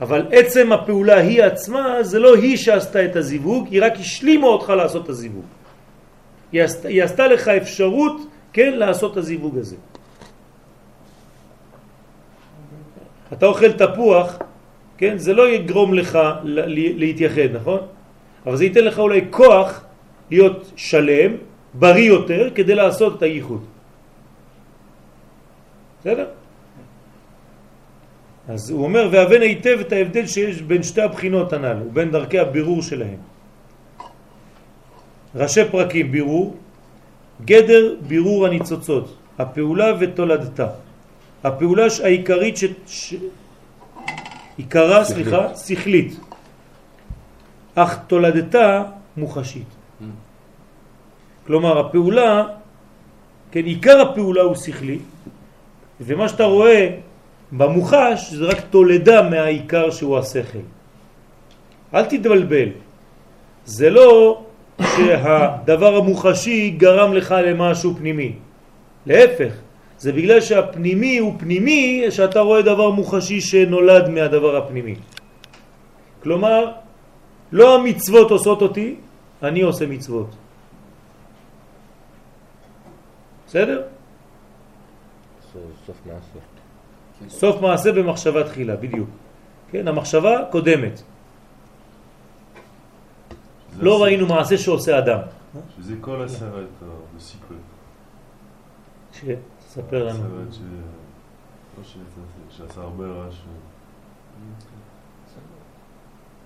[0.00, 4.70] אבל עצם הפעולה היא עצמה, זה לא היא שעשתה את הזיווג, היא רק השלימה אותך
[4.70, 5.44] לעשות את הזיווג.
[6.52, 8.16] היא עשתה, היא עשתה לך אפשרות,
[8.52, 9.76] כן, לעשות את הזיווג הזה.
[13.32, 14.38] אתה אוכל תפוח,
[14.98, 16.18] כן, זה לא יגרום לך
[16.74, 17.80] להתייחד, נכון?
[18.46, 19.84] אבל זה ייתן לך אולי כוח
[20.30, 21.32] להיות שלם,
[21.74, 23.64] בריא יותר, כדי לעשות את הייחוד.
[26.00, 26.26] בסדר?
[28.48, 32.82] אז הוא אומר, והבן היטב את ההבדל שיש בין שתי הבחינות הנ"ל, ובין דרכי הבירור
[32.82, 33.20] שלהם.
[35.34, 36.56] ראשי פרקים בירור,
[37.44, 40.66] גדר בירור הניצוצות, הפעולה ותולדתה.
[41.44, 42.64] הפעולה העיקרית ש...
[42.86, 43.14] ש...
[44.56, 46.27] עיקרה, סליחה, שכלית.
[47.82, 48.82] אך תולדתה
[49.16, 49.70] מוחשית.
[51.46, 52.44] כלומר, הפעולה,
[53.50, 54.98] כן, עיקר הפעולה הוא שכלי,
[56.00, 56.90] ומה שאתה רואה
[57.52, 60.66] במוחש זה רק תולדה מהעיקר שהוא השכל.
[61.94, 62.68] אל תתבלבל.
[63.64, 64.42] זה לא
[64.80, 68.32] שהדבר המוחשי גרם לך למשהו פנימי.
[69.06, 69.52] להפך,
[69.98, 74.94] זה בגלל שהפנימי הוא פנימי שאתה רואה דבר מוחשי שנולד מהדבר הפנימי.
[76.22, 76.87] כלומר,
[77.52, 78.96] לא המצוות עושות אותי,
[79.42, 80.36] אני עושה מצוות.
[83.46, 83.82] בסדר?
[85.86, 86.38] סוף מעשה.
[87.28, 89.08] סוף מעשה במחשבה תחילה, בדיוק.
[89.70, 91.02] כן, המחשבה קודמת.
[93.78, 95.18] לא ראינו מעשה שעושה אדם.
[95.76, 97.56] שזה כל הסרט אה, בסיקווי.
[99.12, 100.18] שתספר לנו.
[100.18, 100.58] הסרט ש...
[101.78, 101.84] לא
[102.50, 103.34] שעשה הרבה רעש.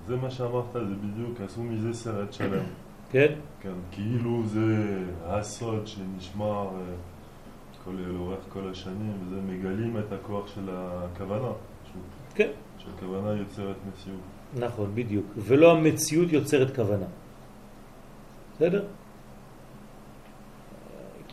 [0.07, 2.65] זה מה שאמרת, זה בדיוק, עשו מזה סרט שלם.
[3.13, 3.33] כן?
[3.61, 6.95] כן, כאילו זה הסוד שנשמר אה,
[7.85, 11.49] כל, לאורך כל השנים, וזה מגלים את הכוח של הכוונה.
[11.85, 12.03] פשוט.
[12.35, 12.51] כן.
[12.79, 14.21] שהכוונה יוצרת מציאות.
[14.59, 15.27] נכון, בדיוק.
[15.37, 17.07] ולא המציאות יוצרת כוונה.
[18.55, 18.85] בסדר?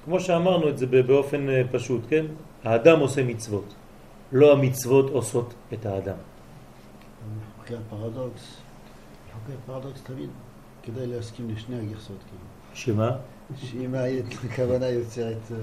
[0.06, 2.26] כמו שאמרנו את זה באופן אה, פשוט, כן?
[2.64, 3.74] האדם עושה מצוות,
[4.32, 6.18] לא המצוות עושות את האדם.
[7.58, 8.59] חוקי הפרדוקס,
[9.50, 10.30] חוקי הפרדוקס תמיד
[10.84, 12.44] כדאי להסכים לשני הגרסות, כאילו.
[12.74, 13.12] שמה?
[13.56, 13.96] שאם
[14.46, 15.58] הכוונה יוצרת אה,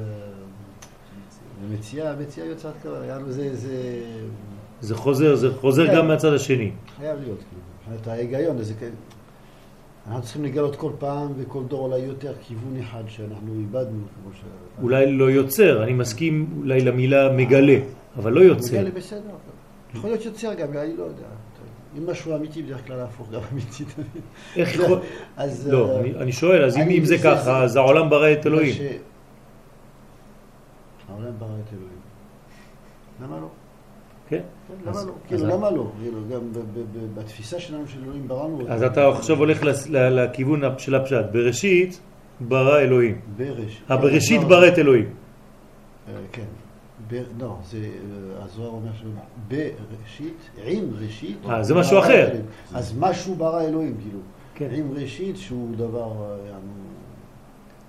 [1.70, 4.02] מציאה, המציאה יוצרת כוונה, יענו זה, זה
[4.80, 5.96] זה חוזר, זה חוזר כן.
[5.96, 6.70] גם מהצד השני.
[6.96, 7.62] חייב להיות, כאילו.
[7.78, 8.92] מבחינת ההיגיון, זה כאילו...
[10.06, 14.00] אנחנו צריכים לגלות כל פעם וכל דור אולי יותר כיוון אחד שאנחנו איבדנו,
[14.32, 14.40] ש...
[14.82, 17.78] אולי לא יוצר, אני מסכים אולי למילה מגלה,
[18.16, 18.76] אבל לא יוצר.
[18.76, 19.20] מגלה בסדר.
[19.94, 21.26] יכול להיות יוצר גם, אני לא יודע.
[21.98, 23.84] אם משהו אמיתי, בדרך כלל ההפוך גם אמיתי.
[23.84, 24.06] תמיד.
[24.56, 25.00] איך יכול...
[25.36, 25.68] אז...
[25.72, 28.74] לא, אה, אני- שואל, אז אם זה ככה, אז העולם ברא את אלוהים.
[31.08, 31.96] העולם ברא את אלוהים.
[33.22, 33.46] למה לא?
[34.28, 34.40] כן?
[34.68, 35.12] כן, למה לא?
[35.28, 35.90] כאילו, למה לא?
[36.00, 38.58] כאילו, גם ב- ב- ב- בתפיסה שלנו של אלוהים בראנו...
[38.68, 39.58] אז אתה עכשיו הולך
[39.90, 41.24] לכיוון של הפשט.
[41.32, 42.00] בראשית
[42.40, 43.20] ברא אלוהים.
[43.36, 43.82] בראש.
[43.88, 45.04] הבראשית לא, ברא את אלוהים.
[46.08, 46.42] אה, כן.
[47.10, 48.90] ב- לא, זה, אה, הזוהר אומר.
[49.48, 51.36] בראשית, עם ראשית.
[51.48, 52.26] אה, זה משהו אחר.
[52.26, 52.42] אלוהים.
[52.74, 54.18] אז משהו ברא אלוהים, כאילו.
[54.54, 54.68] כן.
[54.72, 56.12] עם ראשית שהוא דבר...
[56.50, 56.56] אה,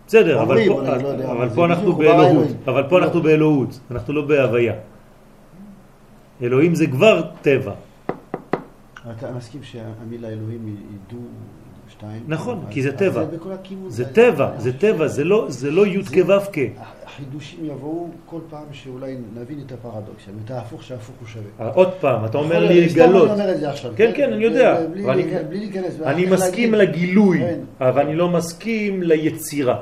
[0.07, 2.47] בסדר, אבל פה- לא יודע, אבל אבל זה פה אנחנו באלוהות.
[2.67, 3.05] אבל פה לא.
[3.05, 3.79] אנחנו באלוהות.
[3.91, 4.73] אנחנו לא בהוויה.
[6.41, 7.73] אלוהים זה כבר טבע.
[9.11, 10.75] אתה מסכים שהמילה אלוהים היא
[11.11, 11.17] דו...
[11.97, 12.23] שתיים?
[12.27, 13.23] נכון, כי זה טבע.
[13.87, 16.33] זה טבע, זה טבע, זה לא- זה לא י' כו'
[17.05, 21.71] החידושים יבואו כל פעם שאולי נבין את הפרדוקס, את ההפוך שההפוך הוא שווה.
[21.73, 23.29] עוד פעם, אתה אומר לי לגלות.
[23.95, 24.77] כן, כן, אני יודע.
[26.05, 26.73] אני- מסכים.
[26.73, 27.59] לגילוי, כן.
[27.81, 29.75] אבל אני לא מסכים ליצירה.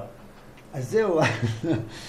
[0.74, 1.20] אז זהו.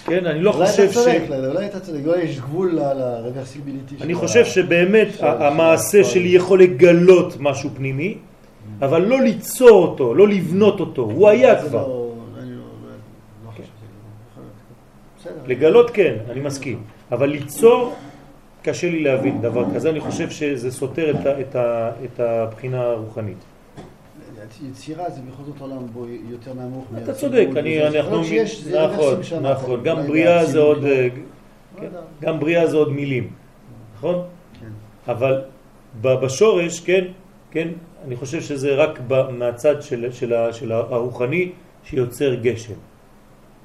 [0.07, 0.97] כן, אני לא חושב ש...
[0.97, 3.95] אולי אתה צודק, אולי יש גבול לרוורסיביליטי.
[4.01, 8.19] אני חושב שבאמת המעשה שלי יכול לגלות משהו פנימי,
[8.83, 11.89] אבל לא ליצור אותו, לא לבנות אותו, הוא היה זה כבר.
[11.89, 12.57] לא- לא- לא-
[13.45, 13.51] לא
[15.21, 15.33] בסדר.
[15.47, 17.95] לגלות כן, אני מסכים, אבל ליצור,
[18.63, 21.15] קשה לי להבין דבר כזה, אני חושב שזה סותר
[22.05, 23.39] את הבחינה הרוחנית.
[24.71, 26.85] יצירה זה בכל זאת עולם בו יותר נמוך.
[27.03, 28.21] אתה צודק, אני, אנחנו,
[28.85, 30.89] נכון, נכון, גם בריאה זה עוד, לא.
[30.89, 31.09] אה,
[31.77, 31.87] לא כן.
[32.21, 33.29] גם בריאה זה עוד מילים,
[33.97, 34.15] נכון?
[34.61, 34.67] כן.
[35.13, 35.43] אבל
[36.03, 37.05] בשורש, כן,
[37.51, 37.69] כן,
[38.07, 41.53] אני חושב שזה רק מהצד של, של, של הרוחני
[41.85, 42.75] שיוצר גשם.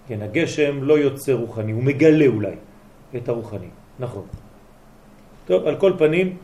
[0.08, 2.56] כן, הגשם לא יוצר רוחני, הוא מגלה אולי
[3.16, 3.68] את הרוחני,
[4.00, 4.24] נכון.
[5.46, 6.38] טוב, על כל פנים,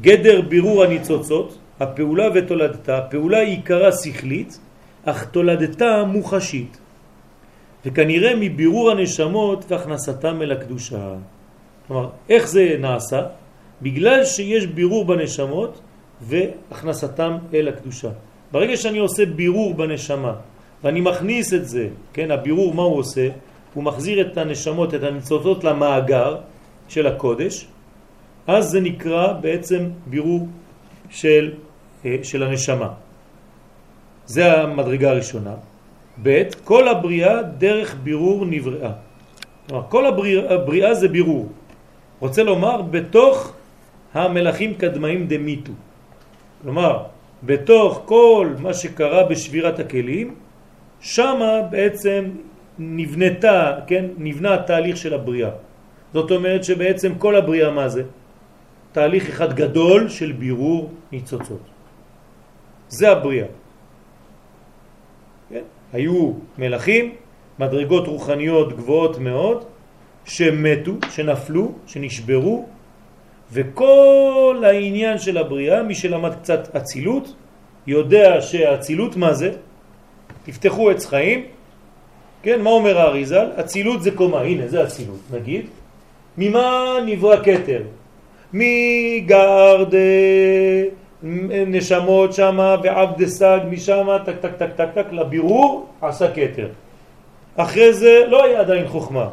[0.00, 4.58] גדר בירור הניצוצות, הפעולה ותולדתה, הפעולה היא עיקרה שכלית,
[5.04, 6.78] אך תולדתה מוחשית.
[7.86, 11.14] וכנראה מבירור הנשמות והכנסתם אל הקדושה.
[11.86, 13.22] כלומר, איך זה נעשה?
[13.82, 15.80] בגלל שיש בירור בנשמות
[16.22, 18.10] והכנסתם אל הקדושה.
[18.52, 20.34] ברגע שאני עושה בירור בנשמה
[20.84, 23.28] ואני מכניס את זה, כן, הבירור מה הוא עושה?
[23.74, 26.36] הוא מחזיר את הנשמות, את הניצוצות למאגר
[26.88, 27.66] של הקודש,
[28.46, 30.48] אז זה נקרא בעצם בירור
[31.10, 31.52] של,
[32.04, 32.88] אה, של הנשמה.
[34.26, 35.54] זה המדרגה הראשונה.
[36.22, 38.92] ב' כל הבריאה דרך בירור נבראה.
[39.68, 41.48] כלומר, כל הבריאה, הבריאה זה בירור.
[42.20, 43.52] רוצה לומר, בתוך
[44.14, 45.72] המלאכים קדמאים דמיתו.
[46.62, 47.02] כלומר,
[47.42, 50.34] בתוך כל מה שקרה בשבירת הכלים,
[51.00, 52.24] שמה בעצם
[52.78, 55.50] נבנתה, כן, נבנה התהליך של הבריאה.
[56.12, 58.02] זאת אומרת שבעצם כל הבריאה מה זה?
[58.92, 61.64] תהליך אחד גדול של בירור ניצוצות.
[62.88, 63.46] זה הבריאה.
[65.50, 65.64] כן?
[65.92, 67.14] היו מלאכים,
[67.58, 69.64] מדרגות רוחניות גבוהות מאוד,
[70.24, 72.68] שמתו, שנפלו, שנשברו,
[73.52, 77.34] וכל העניין של הבריאה, מי שלמד קצת אצילות,
[77.86, 79.50] יודע שהאצילות מה זה?
[80.44, 81.44] תפתחו עץ חיים,
[82.42, 83.46] כן, מה אומר האריזל?
[83.60, 85.66] אצילות זה קומה, הנה זה אצילות, נגיד.
[86.38, 87.82] ממה נברא כתר?
[88.52, 89.94] מגרד
[91.66, 96.68] נשמות שמה ועבד סג משמה, טק טק טק טק טק, לבירור עשה כתר.
[97.56, 99.28] אחרי זה לא היה עדיין חוכמה.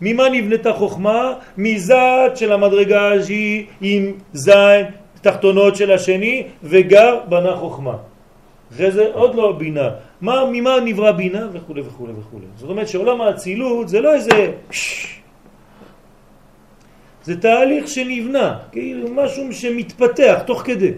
[0.00, 1.32] ממה נבנתה חוכמה?
[1.58, 4.86] מזת של המדרגה שהיא עם זין
[5.20, 7.96] תחתונות של השני וגר בנה חוכמה.
[8.72, 9.88] אחרי זה עוד לא בינה.
[10.20, 11.48] מה, ממה נברא בינה?
[11.52, 12.38] וכו' וכו' וכו'.
[12.56, 14.52] זאת אומרת שעולם האצילות זה לא איזה...
[17.24, 20.92] זה תהליך שנבנה, כאילו משהו שמתפתח תוך כדי.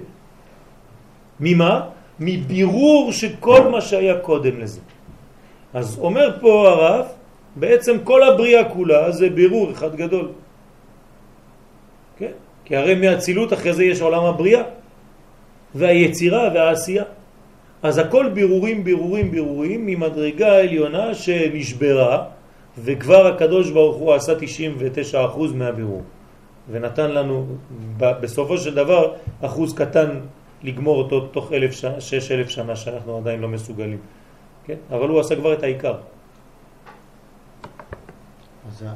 [1.41, 1.81] ממה?
[2.21, 4.81] מבירור שכל מה שהיה קודם לזה.
[5.75, 7.07] אז אומר פה הרב,
[7.57, 10.29] בעצם כל הבריאה כולה זה בירור אחד גדול.
[12.19, 12.33] כן?
[12.65, 14.63] כי הרי מהצילות אחרי זה יש עולם הבריאה
[15.75, 17.05] והיצירה והעשייה.
[17.83, 22.25] אז הכל בירורים, בירורים, בירורים ממדרגה העליונה שנשברה
[22.79, 24.33] וכבר הקדוש ברוך הוא עשה
[25.13, 25.17] 99%
[25.55, 26.03] מהבירור
[26.71, 27.47] ונתן לנו
[27.99, 30.21] בסופו של דבר אחוז קטן
[30.63, 33.99] לגמור אותו תוך אלף שנה, שש אלף שנה שאנחנו עדיין לא מסוגלים.
[34.67, 34.77] כן?
[34.91, 35.95] אבל הוא עשה כבר את העיקר.
[38.77, 38.95] אז ה-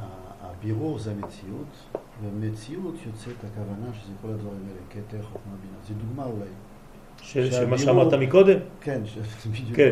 [0.50, 5.76] הבירור זה המציאות, ומציאות יוצאת הכוונה שזה כל הדברים האלה, כתר, חוכמה, בינה.
[5.88, 7.50] זה דוגמה אולי.
[7.50, 8.58] שמה שאמרת מקודם?
[8.80, 9.00] כן,
[9.52, 9.90] בדיוק כן.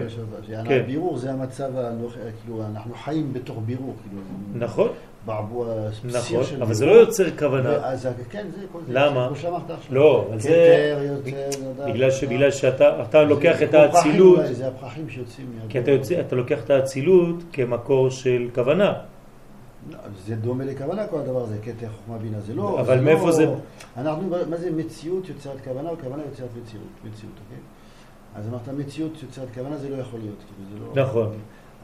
[0.69, 0.81] כן.
[0.85, 1.71] הבירור זה המצב,
[2.43, 4.23] כאילו, אנחנו חיים בתוך בירור, כאילו,
[4.67, 4.89] נכון,
[5.27, 5.75] בעבוע
[6.05, 6.87] נכון, של אבל זה.
[6.87, 7.69] לא יוצר כוונה.
[7.71, 8.93] ואז, כן, זה כל זה.
[8.93, 9.27] למה?
[9.29, 9.95] כמו שאמרת עכשיו.
[9.95, 10.95] לא, אבל זה...
[11.89, 16.05] בגלל, ש, זה- בגלל שאתה אתה לוקח זה את האצילות, זה הפרחים שיוצאים מהבירור.
[16.07, 18.93] כי אתה לוקח את האצילות כמקור של כוונה.
[19.93, 19.97] לא,
[20.27, 22.81] זה דומה לכוונה כל הדבר הזה, כתר חוכמה בינה, זה לא...
[22.81, 23.47] אבל זה מאיפה לא- זה-
[23.97, 27.59] אנחנו, מה זה מציאות יוצרת כוונה, או כוונה יוצרת מציאות, מציאות, אוקיי?
[28.35, 31.03] אז אמרת מציאות יוצרת כוונה, זה לא יכול להיות, כאילו, זה לא...
[31.05, 31.31] נכון.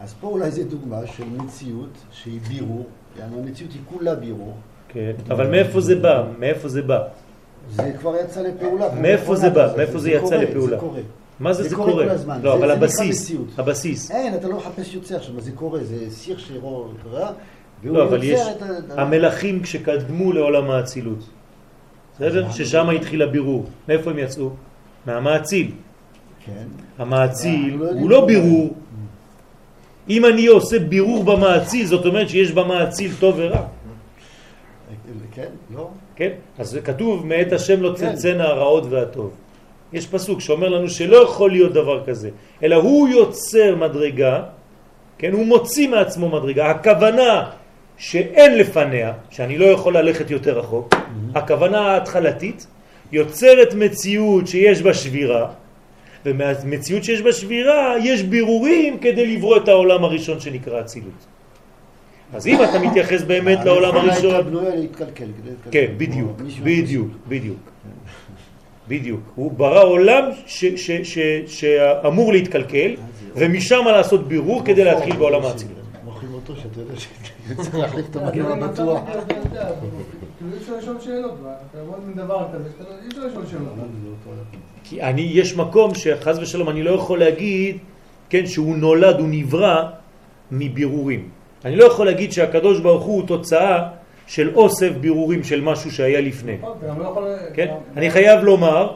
[0.01, 2.87] אז פה אולי זה דוגמה של מציאות שהיא בירור,
[3.19, 4.55] יענו המציאות היא כולה בירור,
[4.89, 5.13] כן.
[5.31, 6.25] אבל מאיפה זה בא?
[6.39, 7.03] מאיפה זה בא?
[7.71, 8.95] זה כבר יצא לפעולה.
[9.01, 9.73] מאיפה זה בא?
[9.77, 10.77] מאיפה זה יצא לפעולה?
[10.77, 11.01] זה קורה.
[11.41, 12.05] מה זה זה זה קורה קורה?
[12.05, 13.33] לא, זה- אבל זה הבסיס.
[13.59, 14.11] הבסיס.
[14.11, 17.33] אין, אתה לא מחפש יוצר שם, זה קורה, זה סיר שירו קרה, והוא
[17.85, 18.41] לא, אבל יש.
[18.91, 21.19] המלכים כשקדמו לעולם האצילות,
[22.15, 22.51] בסדר?
[22.51, 23.67] ששם התחיל הבירור.
[23.89, 24.51] מאיפה הם יצאו?
[25.07, 25.71] מהמאציל.
[26.47, 26.67] כן.
[26.99, 28.27] המאציל אנחנו לא הוא לא.
[28.27, 28.75] בירור.
[30.09, 33.67] אם אני עושה בירור במאציל, זאת אומרת שיש במאציל טוב ורע.
[35.33, 35.89] כן, לא?
[36.17, 36.31] כן?
[36.59, 37.95] אז זה כתוב, מאת השם לא כן.
[37.95, 39.31] צלצנה הרעות והטוב.
[39.93, 42.31] יש פסוק שאומר לנו שלא יכול להיות דבר כזה,
[42.63, 44.43] אלא הוא יוצר מדרגה,
[45.19, 45.33] כן?
[45.33, 46.71] הוא מוציא מעצמו מדרגה.
[46.71, 47.51] הכוונה
[47.99, 50.95] שאין לפניה, שאני לא יכול ללכת יותר רחוק,
[51.35, 52.67] הכוונה ההתחלתית,
[53.13, 55.49] יוצרת מציאות שיש בה שבירה,
[56.27, 61.27] ומהמציאות שיש בה שבירה יש בירורים כדי לברוא את העולם הראשון שנקרא אצילות.
[62.35, 64.45] אז אם אתה מתייחס באמת לעולם הראשון...
[64.47, 65.27] בנויה להתקלקל.
[65.71, 67.59] כן, בדיוק, בדיוק, בדיוק.
[68.89, 69.21] בדיוק.
[69.35, 70.25] הוא ברא עולם
[71.47, 72.95] שאמור להתקלקל,
[73.37, 75.84] ומשם לעשות בירור כדי להתחיל בעולם האצילות.
[76.57, 79.03] אותו שאתה יודע שצריך להחליף את המנוע במצב בטוח.
[79.09, 79.69] הזה, אתה יודע,
[80.53, 81.35] אי אפשר לשאול שאלות,
[81.71, 83.73] אתה לומד מדבר כזה, שאתה לא- אי אפשר לשאול שאלות.
[84.85, 87.77] כי אני, יש מקום שחז ושלום אני לא יכול להגיד,
[88.31, 89.83] כן, שהוא נולד, הוא נברא
[90.51, 91.29] מבירורים.
[91.65, 93.89] אני לא יכול להגיד שהקדוש ברוך הוא תוצאה
[94.27, 96.57] של אוסף בירורים של משהו שהיה לפני.
[96.99, 97.25] לא יכול...
[97.55, 97.69] כן?
[97.97, 98.93] אני חייב לומר,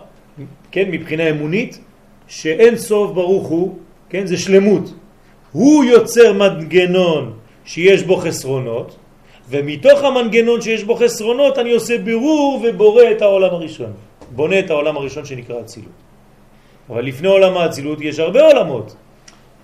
[0.70, 1.78] כן, מבחינה אמונית,
[2.28, 3.74] שאין סוף ברוך הוא,
[4.08, 4.94] כן, זה שלמות.
[5.52, 7.32] הוא יוצר מנגנון
[7.68, 8.96] שיש בו חסרונות,
[9.48, 13.92] ומתוך המנגנון שיש בו חסרונות אני עושה בירור ובורא את העולם הראשון.
[14.34, 15.92] בונה את העולם הראשון שנקרא אצילות.
[16.88, 18.96] אבל לפני עולם האצילות יש הרבה עולמות.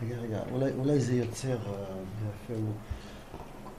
[0.07, 2.73] רגע, רגע, אולי- אולי זה יוצר, אה, יפה, הוא-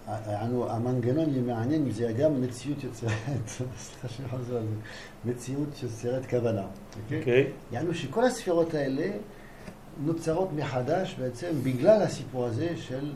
[0.08, 3.12] ה- יענו, המנגנון מעניין זה גם מציאות יוצרת,
[3.78, 6.64] סליחה שאני חוזר על זה, מציאות יוצרת כוונה.
[7.04, 7.20] אוקיי?
[7.20, 7.46] אוקיי?
[7.72, 9.08] יענו שכל הספירות האלה
[10.06, 13.12] נוצרות מחדש בעצם בגלל הסיפור הזה של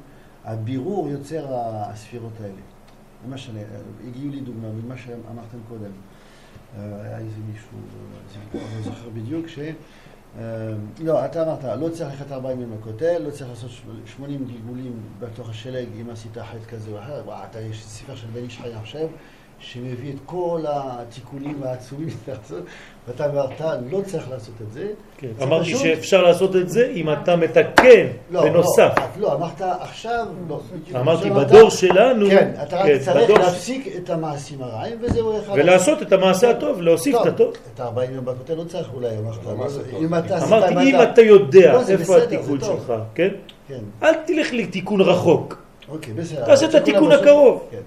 [0.45, 2.61] הבירור יוצר הספירות האלה.
[3.27, 3.51] למשל,
[4.07, 5.91] הגיעו לי דוגמה ממה שאמרתם קודם.
[6.77, 7.77] אה, היה איזה מישהו,
[8.55, 9.59] אה, אני לא זוכר בדיוק, ש...
[10.39, 13.71] אה, לא, אתה אמרת, לא צריך ללכת 40 יום לכותל, לא צריך לעשות
[14.05, 17.23] 80 גלגולים בתוך השלג אם עשית חטא כזה או אחר.
[17.49, 19.07] אתה, יש ספר של בן איש חי עכשיו,
[19.59, 22.63] שמביא את כל התיקונים העצומים שאתה לעשות,
[23.07, 24.87] ואתה אמרת, לא צריך לעשות את זה.
[25.17, 25.27] כן.
[25.37, 28.91] זה אמרתי פשוט- שאפשר לעשות את זה אם אתה מתקן לא, בנוסף.
[28.97, 30.55] לא, לא, אמרת עכשיו, לא.
[30.99, 34.97] אמרתי עכשיו בדור אתה- שלנו, כן, אתה רק כן, צריך בדור להפסיק את המעשים הרעים,
[35.01, 35.53] וזהו אחד.
[35.55, 37.53] ולעשות את המעשה הטוב, להוסיף את הטוב.
[37.73, 39.35] את ה-40 יום בכותל לא צריך אולי, אמרת.
[39.45, 39.99] לא?
[39.99, 42.59] אם אתה אמרתי, אם אתה יודע לא, איפה בסדר, התיקון.
[42.61, 43.29] שלך, כן?
[43.67, 45.57] כן, אל תלך לתיקון רחוק.
[45.89, 46.45] אוקיי, בסדר.
[46.45, 47.63] תעשה את התיקון הקרוב.
[47.71, 47.77] כן,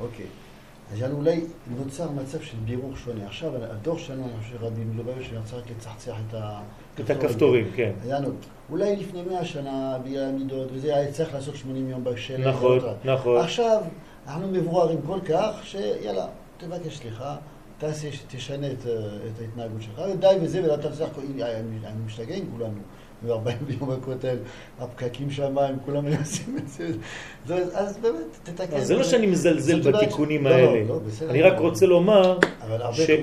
[0.00, 0.26] אוקיי.
[0.94, 1.40] אז יאללה, אולי
[1.76, 3.26] נוצר מצב של בירור שונה.
[3.26, 6.60] עכשיו, הדור שלנו, אני חושב שרבי מלובביץ' רצה רק לצחצח את ה...
[7.00, 7.92] את הכפתורים, כן.
[8.06, 8.28] יאללה,
[8.70, 12.48] אולי לפני 100 שנה, בגלל המידות, וזה היה צריך לעשות 80 יום בשלג.
[12.48, 12.92] נכון, לא.
[13.04, 13.40] נכון.
[13.40, 13.82] עכשיו,
[14.26, 16.26] אנחנו מבוארים כל כך, שיאללה,
[16.58, 17.36] תבקש סליחה,
[17.78, 21.10] תעשה, תשנה את, אה, את ההתנהגות שלך, ודי בזה, ואתה צריך,
[21.84, 22.80] אני משתגע עם כולנו,
[23.26, 24.36] ו-40 יום בכותל,
[24.80, 26.88] הפקקים שם, הם כולם עושים את זה,
[27.74, 28.76] אז באמת, תתקן.
[28.76, 30.84] אז זה לא שאני מזלזל בתיקונים לא, לא, האלה.
[30.88, 31.00] לא.
[31.30, 32.38] אני רק רוצה לומר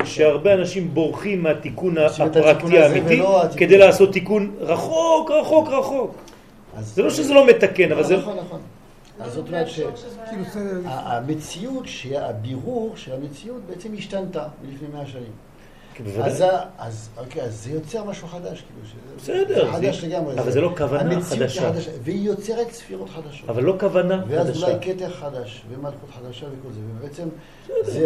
[0.05, 3.21] שהרבה אנשים בורחים מהתיקון הפרקטי האמיתי
[3.57, 3.77] כדי.
[3.77, 6.15] לעשות תיקון רחוק, רחוק, רחוק.
[6.77, 8.17] אז- זה לא שזה לא מתקן, אבל זה...
[8.17, 8.59] נכון, נכון.
[9.19, 9.79] אז זאת אומרת ש...
[10.29, 15.31] כאילו, שהבירור של המציאות בעצם השתנתה מלפני מאה שנים.
[16.23, 18.81] אז, ה- אז, אוקיי, אז זה יוצר משהו חדש, כאילו,
[19.17, 20.39] בסדר, חדש לגמרי.
[20.39, 21.71] אבל זה לא כוונה חדשה.
[22.03, 23.49] והיא יוצרת ספירות חדשות.
[23.49, 24.65] אבל לא כוונה ואז חדשה.
[24.67, 27.27] אולי כתר חדש, ומלכות חדשה וכל זה, ובעצם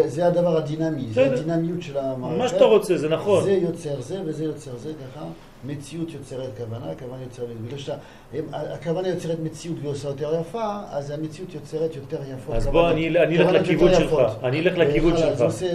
[0.08, 1.26] זה, הדבר הדינמי, זה.
[1.26, 2.38] הדינמיות של המערכת.
[2.38, 3.44] מה שאתה רוצה, זה נכון.
[3.44, 5.26] זה יוצר זה וזה יוצר זה, ככה
[5.68, 11.96] מציאות יוצרת כוונה, הכוונה יוצרת, בגלל שהכוונה יוצרת מציאות ועושה יותר יפה, אז המציאות יוצרת
[11.96, 12.56] יותר יפות.
[12.56, 14.16] אז בוא, אני אני אלך לכיוון שלך.
[14.44, 15.42] אני אלך לכיוון וחלה, שלך.
[15.42, 15.66] עושה-.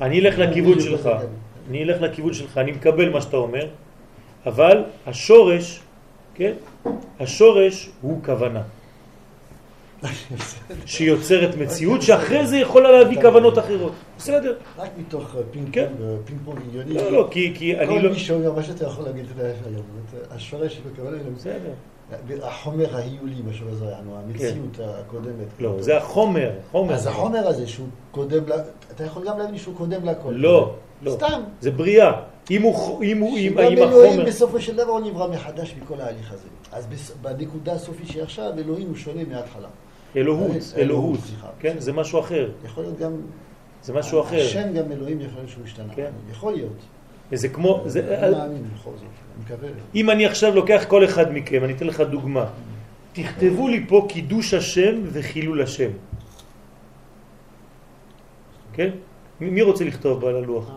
[0.00, 1.10] אני אלך לכיוון שלך.
[1.70, 3.66] אני אלך לכיוון שלך, אני מקבל מה שאתה אומר,
[4.46, 5.80] אבל השורש,
[6.34, 6.52] כן?
[7.20, 8.62] השורש הוא כוונה.
[10.86, 13.92] שיוצרת מציאות שאחרי זה יכולה להביא כוונות אחרות.
[14.18, 14.56] בסדר.
[14.78, 15.86] רק מתוך אה, פינג כן.
[15.86, 16.94] פונג, אה, פינג פונג עניוני.
[16.94, 18.10] לא, לא, כי, אני כל לא...
[18.10, 19.82] מי שאומר מה שאתה יכול להגיד, היום,
[20.30, 21.72] השורש של הכוונה היא בסדר.
[22.42, 25.46] החומר ההיולי, משהו כזה, יענו, המציאות הקודמת.
[25.60, 26.94] לא, זה החומר, חומר.
[26.94, 28.42] אז החומר הזה שהוא קודם,
[28.94, 30.32] אתה יכול גם להבין שהוא קודם לכל.
[30.32, 31.10] לא, לא.
[31.10, 31.42] סתם.
[31.60, 32.12] זה בריאה.
[32.50, 34.24] אם הוא, אם הוא, אם, שגם אם אלוהים החומר...
[34.24, 36.48] בסופו של דבר הוא נברא מחדש מכל ההליך הזה.
[36.72, 36.86] אז
[37.22, 39.68] בנקודה הסופית שהיא עכשיו, אלוהים הוא שונה מההתחלה.
[40.16, 41.20] אלוהות, אלוהות, אלוהות.
[41.20, 41.48] סליחה.
[41.60, 42.50] כן, זה משהו אחר.
[42.64, 43.12] יכול להיות גם...
[43.82, 44.40] זה משהו אחר.
[44.44, 45.94] השם גם אלוהים יכול להיות שהוא השתנה.
[45.94, 46.10] כן.
[46.30, 46.76] יכול להיות.
[47.32, 47.82] זה כמו...
[47.86, 49.00] זה, אני מאמין בכל זאת.
[49.02, 49.68] אני מקווה.
[49.94, 52.46] אם אני עכשיו לוקח כל אחד מכם, אני אתן לך דוגמה.
[53.12, 55.90] תכתבו לי פה קידוש השם וחילול השם.
[58.72, 58.90] כן?
[59.40, 60.70] מי רוצה לכתוב על הלוח?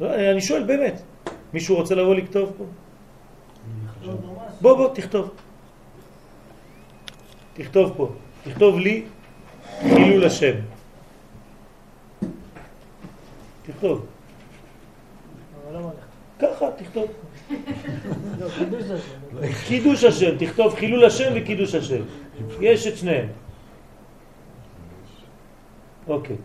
[0.00, 1.02] לא, אני שואל באמת.
[1.54, 2.64] מישהו רוצה לבוא לכתוב פה?
[4.60, 5.30] בוא בוא תכתוב.
[7.54, 8.12] תכתוב פה.
[8.44, 9.04] תכתוב לי
[9.80, 10.54] חילול השם.
[13.62, 14.06] תכתוב.
[16.38, 17.06] ככה, תכתוב.
[19.68, 22.02] קידוש השם, תכתוב חילול השם וקידוש השם.
[22.60, 23.28] יש את שניהם.
[26.08, 26.36] אוקיי.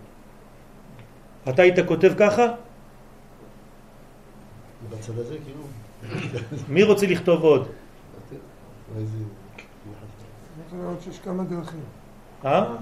[1.50, 2.46] אתה היית כותב ככה?
[4.90, 5.64] בצד הזה, כאילו...
[6.70, 7.68] מי רוצה לכתוב עוד?
[10.74, 11.80] יכול להיות שיש כמה דרכים.
[12.46, 12.66] אה?
[12.66, 12.80] כל אחד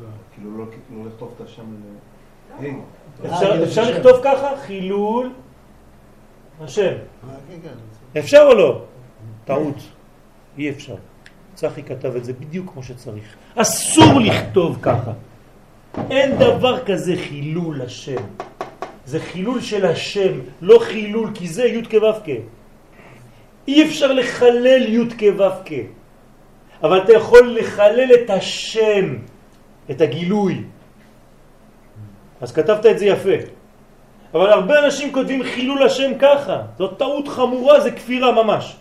[0.00, 0.64] וה- כאילו לא
[0.96, 2.64] לא לכתוב את השם ל...
[2.64, 2.70] לא.
[3.66, 3.90] אפשר- אה.
[3.90, 4.48] לכתוב ככה?
[4.66, 5.32] חילול
[6.60, 6.82] השם.
[6.82, 6.94] אה,
[7.48, 8.18] כן, כן.
[8.20, 8.82] אפשר או לא?
[9.44, 9.76] טעות.
[10.58, 10.94] אי אפשר.
[11.54, 13.36] צחי כתב את זה בדיוק כמו שצריך.
[13.56, 15.12] אסור לכתוב ככה.
[16.10, 18.22] אין דבר כזה חילול השם.
[19.04, 22.28] זה חילול של השם, לא חילול, כי זה י' כו' כ'.
[23.68, 25.72] אי אפשר לחלל י' כו' כ'.
[26.82, 29.16] אבל אתה יכול לחלל את השם,
[29.90, 30.64] את הגילוי.
[32.40, 33.36] אז כתבת את זה יפה.
[34.34, 36.62] אבל הרבה אנשים כותבים חילול השם ככה.
[36.78, 38.76] זאת טעות חמורה, זה כפירה ממש.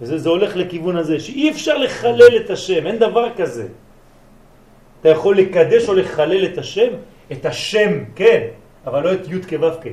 [0.00, 3.68] וזה זה הולך לכיוון הזה, שאי אפשר לחלל את השם, אין דבר כזה.
[5.00, 6.90] אתה יכול לקדש או לחלל את השם,
[7.32, 8.40] את השם, כן,
[8.86, 9.86] אבל לא את י' כו' כ'.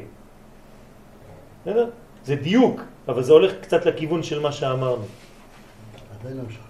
[1.61, 1.89] בסדר?
[2.25, 5.03] זה דיוק, אבל זה הולך קצת לכיוון של מה שאמרנו.
[6.21, 6.61] עדיין לא משכנע.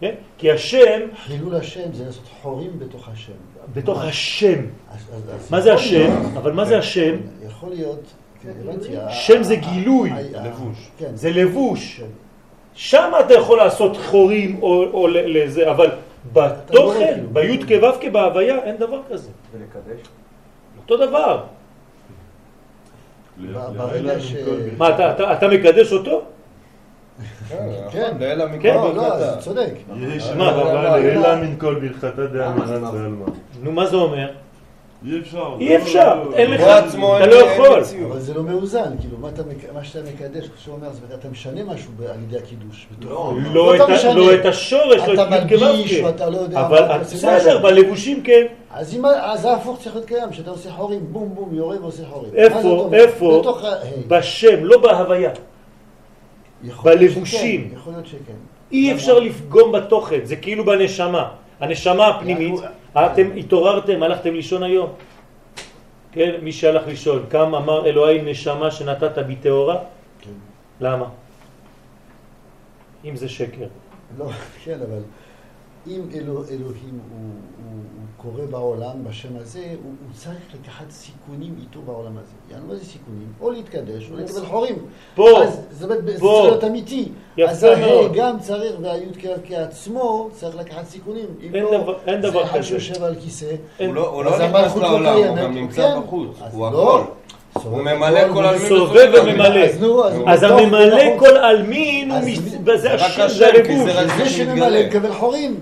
[0.00, 0.14] כן?
[0.38, 3.32] כי השם, חילול השם זה לעשות חורים בתוך השם.
[3.74, 4.60] בתוך השם.
[4.90, 6.10] אז- אז- אז מה זה השם?
[6.36, 7.16] אבל מה זה השם?
[7.46, 8.00] יכול להיות,
[8.42, 8.96] כן, הבנתי.
[8.96, 10.10] ה- שם זה גילוי.
[10.10, 10.90] ה- ה- לבוש.
[10.98, 11.10] כן.
[11.16, 11.96] זה לבוש.
[12.00, 12.06] כן.
[12.74, 15.90] שם אתה יכול לעשות חורים או, או ל- לזה, אבל
[16.32, 17.28] בתוכן, כאילו.
[17.32, 19.30] בי' כו' כ' בהוויה, אין דבר כזה.
[19.54, 20.06] ולקדש?
[20.82, 21.42] אותו דבר.
[23.38, 24.34] לאלה ברגע ש-.
[24.78, 26.22] מה, אתה, אתה, אתה מקדש אותו?
[27.90, 28.16] כן.
[28.20, 28.54] לאלה כן.
[28.54, 29.36] מכל לא, לא, ברכתה.
[29.40, 29.72] צודק.
[30.36, 31.36] מה, אבל לא, אלא לא.
[31.36, 33.26] מן כל ברכתה דאמינן בעלמא.
[33.62, 34.30] נו, מה זה אומר?
[35.06, 35.54] אי אפשר.
[35.60, 37.82] אי אפשר, לא, אין לא, לך, אתה לא יכול.
[38.06, 39.42] אבל זה לא מאוזן, כאילו, מה, אתה,
[39.82, 42.86] שאתה מקדש, כשהוא אומר, זאת אומרת, אתה משנה משהו על ידי הקידוש.
[43.00, 44.14] לא, אתה את.
[44.16, 46.04] לא את השורש, לא אתה את.
[46.04, 46.98] ואתה לא יודע אבל אתה.
[46.98, 48.46] בסדר, בלבושים כן.
[48.70, 52.02] אז אם, אז זה הפוך צריך להיות קיים, שאתה עושה חורים, בום בום, יורה ועושה
[52.10, 52.30] חורים.
[52.34, 52.90] איפה?
[52.92, 53.42] איפה?
[54.08, 55.30] בשם, לא בהוויה.
[56.82, 57.70] בלבושים.
[57.74, 58.32] יכול להיות שכן.
[58.72, 61.28] אי אפשר לפגום בתוכן, זה כאילו בנשמה.
[61.60, 62.60] הנשמה הפנימית,
[62.96, 64.92] אתם התעוררתם, הלכתם לישון היום.
[66.12, 69.78] כן, מי שהלך לישון, קם אמר אלוהי נשמה שנתת בי טהורה?
[70.20, 70.30] כן.
[70.80, 71.08] למה?
[73.04, 73.66] אם זה שקר.
[74.18, 74.28] לא,
[74.64, 75.02] כן, אבל
[75.86, 76.60] אם אלוה, אלוהים
[77.10, 82.32] הוא, הוא, הוא קורא בעולם בשם הזה, הוא, הוא צריך לקחת סיכונים איתו בעולם הזה.
[82.54, 83.32] יענו, מה זה סיכונים?
[83.40, 84.74] או להתקדש, או לקבל חורים.
[85.14, 86.12] פה, אז זה באמת- זה.
[86.18, 87.08] צריך להיות אמיתי.
[87.36, 88.12] יפה אז מאוד.
[88.14, 89.06] גם צריך, והי'
[89.44, 91.26] כעצמו צריך לקחת סיכונים.
[91.42, 92.68] אם אין לא, דבר- אין דבר זה אחד כזה.
[92.68, 93.54] שיושב על כיסא.
[93.78, 96.00] אין- הוא לא- הוא אז לא נכנס לא לעולם, הוא גם נמצא כן.
[96.06, 96.28] בחוץ.
[96.52, 96.98] הוא לא.
[97.00, 97.10] הכל.
[97.64, 99.64] סובב הוא ממלא כל הוא עלמין סובב וסובב וממלא.
[99.64, 101.18] אז נו, אז הוא הממלא.
[101.18, 103.90] כל עלמין, הוא זה השם, זה הלבוש.
[104.18, 104.28] זה.
[104.28, 105.60] שממלא מקבל חורים.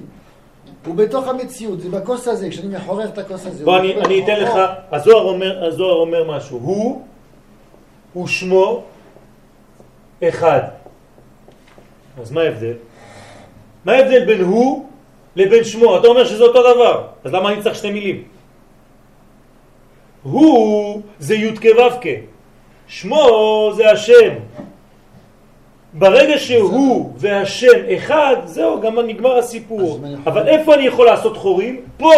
[0.87, 3.65] הוא בתוך המציאות, זה בכוס הזה, כשאני מחורר את הכוס הזה.
[3.65, 4.53] בוא הוא אני, אתן לך.
[4.93, 8.83] הזוהר אומר, הזוהר אומר משהו, הוא ושמו
[10.25, 10.61] אחד.
[12.23, 12.75] אז מה ההבדל?
[13.85, 14.87] מה ההבדל בין הוא
[15.37, 15.99] לבין שמו?
[15.99, 18.23] אתה אומר שזה אותו דבר, אז למה אני צריך שתי מילים?
[20.23, 22.09] הוא זה י' כו'
[22.87, 23.27] שמו
[23.77, 24.33] זה השם.
[25.95, 27.67] ברגע שהוא והשם
[27.97, 30.01] אחד, זהו, גם נגמר הסיפור.
[30.27, 31.81] אבל איפה אני יכול לעשות חורים?
[31.97, 32.13] פה,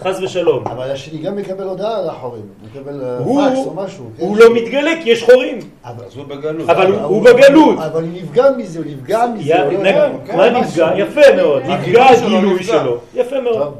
[0.00, 0.64] חס ושלום.
[0.66, 2.42] אבל השני גם מקבל הודעה על החורים.
[2.64, 4.04] מקבל אה, הוא, פקס או משהו.
[4.16, 4.22] כן?
[4.22, 5.58] הוא לא מתגלה כי יש חורים.
[5.84, 6.70] אבל- הוא בגלות.
[6.70, 7.78] אבל הוא בגלות.
[7.78, 9.50] אבל הוא נפגע מזה, הוא נפגע מזה.
[9.54, 10.50] יא- הוא לא- מה.
[10.60, 10.90] נפגע?
[10.96, 11.62] יפה מאוד.
[11.62, 12.96] נפגע הגילוי שלו.
[13.14, 13.74] יפה מאוד.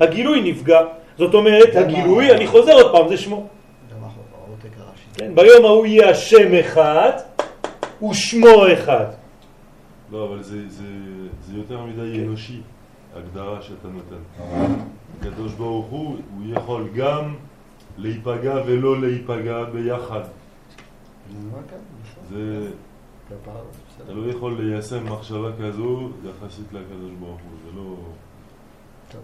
[0.00, 0.80] הגילוי נפגע.
[1.18, 3.46] זאת אומרת, הגילוי, אני חוזר עוד פעם, זה שמו.
[3.90, 5.20] גם העותק הרש"י.
[5.20, 7.12] כן, ביום ההוא יהיה השם אחד
[8.10, 9.06] ושמו אחד.
[10.12, 10.84] לא, אבל זה, זה,
[11.46, 12.60] זה יותר מדי אנושי,
[13.14, 14.46] הגדרה שאתה נותן.
[15.20, 17.34] הקדוש ברוך הוא, הוא יכול גם
[17.98, 20.20] להיפגע ולא להיפגע ביחד.
[22.30, 22.68] זה,
[24.04, 27.94] אתה לא יכול ליישם מחשבה כזו יחסית לקדוש ברוך הוא, זה לא...
[29.12, 29.20] טוב.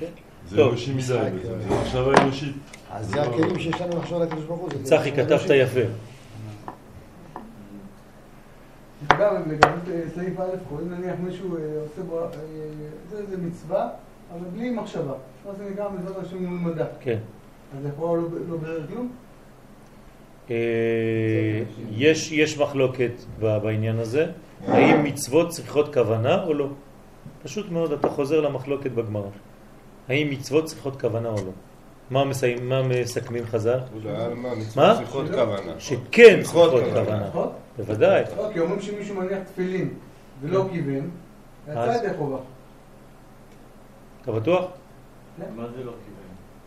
[0.00, 0.25] כן.
[0.48, 0.62] זה.
[0.62, 1.30] אנושי מדי אה.
[1.68, 2.56] זה מחשבה אנושית.
[2.92, 4.70] אז זה הכלים שיש לנו לחשוב על הקדוש ברוך הוא.
[4.70, 5.50] זה צחי, כתבת.
[5.50, 5.80] יפה.
[9.08, 12.20] אגב, לגבי אה, סעיף א', אם נניח מישהו אה, עושה בו,
[13.10, 13.88] זה איזה מצווה,
[14.32, 15.14] אבל בלי מחשבה.
[15.46, 16.84] מה זה נקרא מצוות אנשים מול מדע.
[17.00, 17.18] כן.
[17.76, 19.12] אז זה פה לא לא בירר כלום?
[21.90, 24.26] יש, יש מחלוקת בעניין הזה,
[24.66, 26.68] האם מצוות צריכות כוונה או לא.
[27.42, 29.28] פשוט מאוד, אתה חוזר למחלוקת בגמרא.
[30.08, 31.50] האם מצוות צריכות כוונה או לא.
[32.10, 33.78] מה, מסיים, מה מסכמים חז"ל?
[34.18, 34.34] על
[34.76, 34.94] מה?
[34.96, 35.72] צריכות כוונה.
[35.78, 37.26] שכן צריכות כוונה.
[37.28, 37.48] נכון?
[37.78, 38.22] בוודאי.
[38.36, 39.88] לא, כי אומרים שמישהו מניח תפילין
[40.42, 41.10] ולא כיוון,
[41.70, 41.98] יצא?
[42.04, 42.36] ידי חובה.
[44.22, 44.64] אתה בטוח?
[45.56, 46.16] מה זה לא כיוון?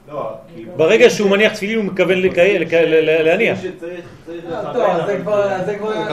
[0.10, 0.66] לא, כי...
[0.78, 3.60] ברגע שהוא מניח תפילין הוא מתכוון להניח.
[3.66, 3.72] אה,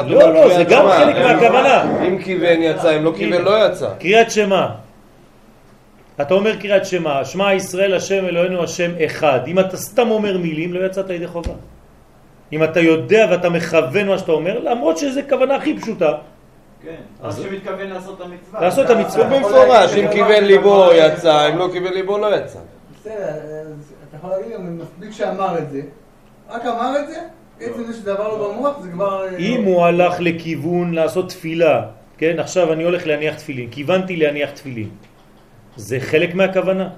[0.02, 0.88] לא, לא, זה גם.
[0.88, 2.06] חלק מהכוונה.
[2.08, 3.90] אם כיוון יצא, אם לא כיוון לא יצא.
[3.98, 4.68] קריאת שמע.
[6.20, 9.40] אתה אומר קריאת שמע, שמע ישראל השם אלוהינו השם אחד.
[9.46, 11.52] אם אתה סתם אומר מילים, לא יצאת ידי חובה.
[12.52, 16.12] אם אתה יודע ואתה מכוון מה שאתה אומר, למרות שזה כוונה הכי פשוטה,
[16.82, 18.60] כן, אז- שמתכוון לעשות את המצווה.
[18.60, 19.24] לעשות את המצווה.
[19.24, 22.58] במפורש, אם כיוון ליבו יצא, אם לא כיוון ליבו לא יצא.
[23.00, 23.14] בסדר,
[24.08, 25.80] אתה יכול להגיד גם, מספיק שאמר את זה,
[26.50, 27.16] רק אמר את זה,
[27.60, 29.24] עצם זה שזה עבר לו במוח, זה כבר...
[29.28, 29.70] אה, אם לא.
[29.70, 31.82] הוא הלך לכיוון לעשות תפילה,
[32.18, 34.88] כן, עכשיו אני הולך להניח תפילין, כיוונתי להניח תפילין,
[35.76, 36.88] זה חלק מהכוונה.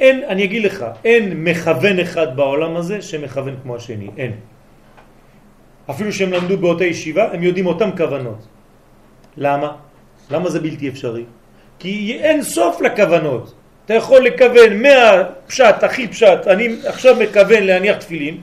[0.00, 4.32] אין, אני אגיד לך, אין מכוון אחד בעולם הזה שמכוון כמו השני, אין.
[5.90, 8.46] אפילו שהם למדו באותה ישיבה, הם יודעים אותם כוונות.
[9.36, 9.76] למה?
[10.30, 11.24] למה זה בלתי אפשרי?
[11.78, 13.54] כי אין סוף לכוונות.
[13.84, 18.40] אתה יכול לכוון מהפשט, הכי פשט, אני עכשיו מכוון להניח תפילין,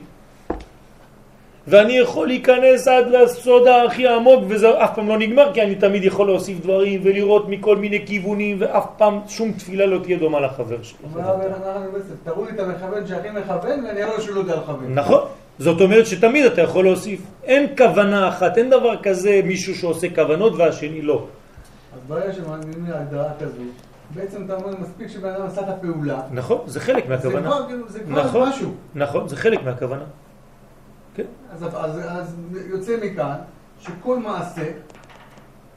[1.68, 6.04] ואני יכול להיכנס עד לסוד הכי עמוק וזה אף פעם לא נגמר כי אני תמיד
[6.04, 10.82] יכול להוסיף דברים ולראות מכל מיני כיוונים ואף פעם שום תפילה לא תהיה דומה לחבר
[10.82, 10.98] שלך.
[12.24, 14.94] תראו לי את המכוון שהכי מכוון ואני אראה לו שהוא לא יודע לכוון.
[14.94, 15.20] נכון,
[15.58, 17.20] זאת אומרת שתמיד אתה יכול להוסיף.
[17.44, 21.24] אין כוונה אחת, אין דבר כזה מישהו שעושה כוונות והשני לא.
[21.94, 23.62] אז ברגע שמאמינים להגדרה כזו,
[24.14, 27.46] בעצם אתה אומר, מספיק שבן אדם עשה את הפעולה, נכון, זה חלק זה מהכוונה.
[27.50, 28.74] כבר כאילו, זה כבר נכון, משהו.
[28.94, 30.04] נכון, זה חלק מהכוונה.
[31.16, 31.24] כן.
[31.50, 32.36] אז, אז, אז
[32.70, 33.36] יוצא מכאן
[33.80, 34.72] שכל מעשה,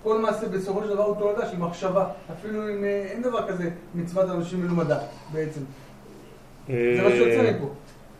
[0.04, 2.10] כל מעשה בסופו של דבר הוא תולדה של מחשבה.
[2.34, 5.00] אפילו אם אה, אין דבר כזה מצוות אנשים מלומדה
[5.34, 5.62] בעצם.
[6.68, 7.70] זה מה שיוצא מפה.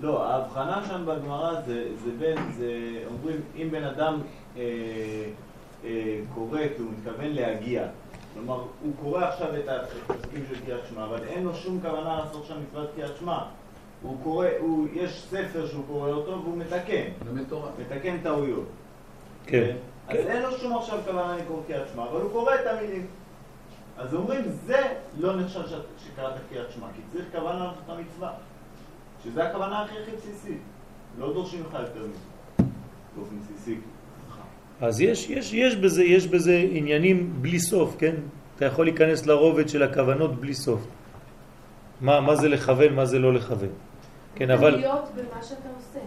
[0.02, 2.72] לא, ההבחנה שם בגמרא זה, זה בין, זה
[3.08, 4.22] אומרים, אם בן אדם
[4.58, 4.62] אה,
[5.86, 7.88] אה, קורא כי הוא מתכוון להגיע,
[8.34, 12.46] כלומר, הוא קורא עכשיו את הפסוקים של קריאת שמע, אבל אין לו שום כוונה לעשות
[12.46, 13.40] שם מצוות קריאת שמע.
[14.02, 17.04] הוא קורא, הוא, יש ספר שהוא קורא אותו והוא מתקן.
[17.80, 18.66] מתקן טעויות.
[19.46, 19.76] כן.
[20.08, 23.06] אז אין לו שום עכשיו כוונה לקרוא קריאת שמע, אבל הוא קורא את המילים.
[23.98, 24.82] אז אומרים, זה
[25.18, 28.32] לא נחשב ש- שקראת קריאת שמע, כי צריך כוונה לעשות את המצווה.
[29.24, 30.58] שזה הכוונה הכי הכי בסיסית.
[31.20, 32.64] לא דורשים לך יותר מזה.
[33.16, 33.76] באופן בסיסי.
[34.82, 38.16] אז יש, יש, יש, בזה, יש בזה עניינים בלי סוף, כן?
[38.56, 40.82] אתה יכול להיכנס לרובד של הכוונות בלי סוף.
[42.02, 43.70] מה, מה זה לכוון, מה זה לא לכוון.
[44.40, 44.70] כן, אבל...
[44.70, 46.00] להיות במה שאתה עושה.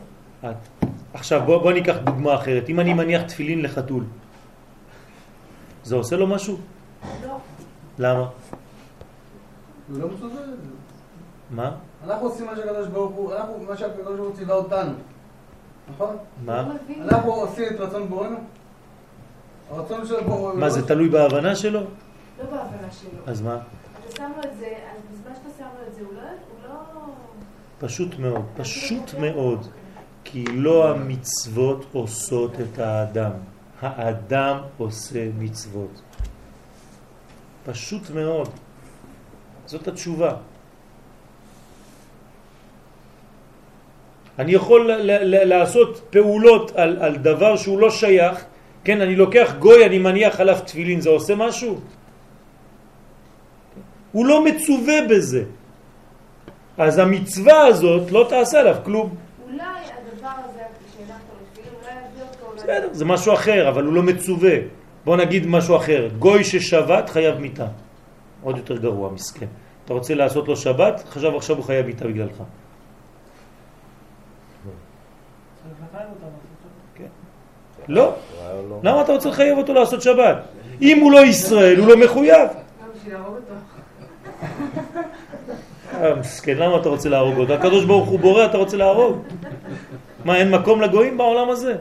[0.51, 0.87] את.
[1.14, 2.68] עכשיו בוא, בוא ניקח דוגמה אחרת.
[2.68, 4.05] אם אני מניח תפילין לחתול,
[5.85, 6.57] זה עושה לו משהו?
[7.22, 7.37] לא.
[7.99, 8.28] למה?
[9.89, 10.55] הוא לא מסוגל.
[11.51, 11.76] מה?
[12.05, 14.93] אנחנו עושים מה שהקדוש ברוך הוא, אנחנו, מה שהקדוש ברוך הוא ציווה אותנו.
[15.95, 16.16] נכון?
[16.45, 16.68] מה?
[16.89, 17.05] לא.
[17.05, 18.37] אנחנו עושים את רצון בוראנו?
[19.70, 20.55] הרצון של בורא...
[20.55, 21.80] מה זה תלוי בהבנה שלו?
[21.80, 23.20] לא בהבנה שלו.
[23.26, 23.55] אז מה?
[23.55, 26.22] אתה שם לו את זה, אז בזמן שאתה שם לו את זה, הוא לא...
[26.22, 26.28] לא...
[27.83, 29.66] פשוט מאוד, פשוט מאוד.
[30.24, 33.33] כי לא המצוות עושות את האדם,
[33.80, 36.01] האדם עושה מצוות.
[37.66, 38.49] פשוט מאוד.
[39.66, 40.35] זאת התשובה.
[44.39, 44.91] אני יכול
[45.45, 48.45] לעשות פעולות על, על דבר שהוא לא שייך,
[48.85, 51.80] כן, אני לוקח גוי, אני מניח עליו תפילין, זה עושה משהו?
[54.12, 55.45] הוא לא מצווה בזה.
[56.79, 59.14] אז המצווה הזאת לא תעשה עליו כלום.
[59.45, 60.61] אולי הדבר הזה
[60.97, 62.47] שהנחת לו לתפילין, אולי יביא אותו...
[62.47, 64.55] אולי- בסדר, זה משהו אחר, אבל הוא לא מצווה.
[65.05, 66.09] בוא נגיד משהו אחר.
[66.18, 67.66] גוי ששבת חייב מיטה.
[68.43, 69.47] עוד יותר גרוע, מסכן.
[69.85, 72.43] אתה רוצה לעשות לו שבת, חשב עכשיו הוא חייב מיטה בגללך.
[77.89, 78.14] לא.
[78.68, 78.81] לא.
[78.83, 80.37] למה אתה רוצה לחייב אותו לעשות שבת?
[80.83, 82.49] אם הוא לא ישראל, הוא לא מחויב.
[82.49, 83.53] גם בשביל להרוג אותו.
[85.92, 87.53] אה, מסכן, למה אתה רוצה להרוג אותו?
[87.53, 89.23] הקדוש ברוך הוא בורא, אתה רוצה להרוג?
[90.25, 91.77] מה, אין מקום לגויים בעולם הזה?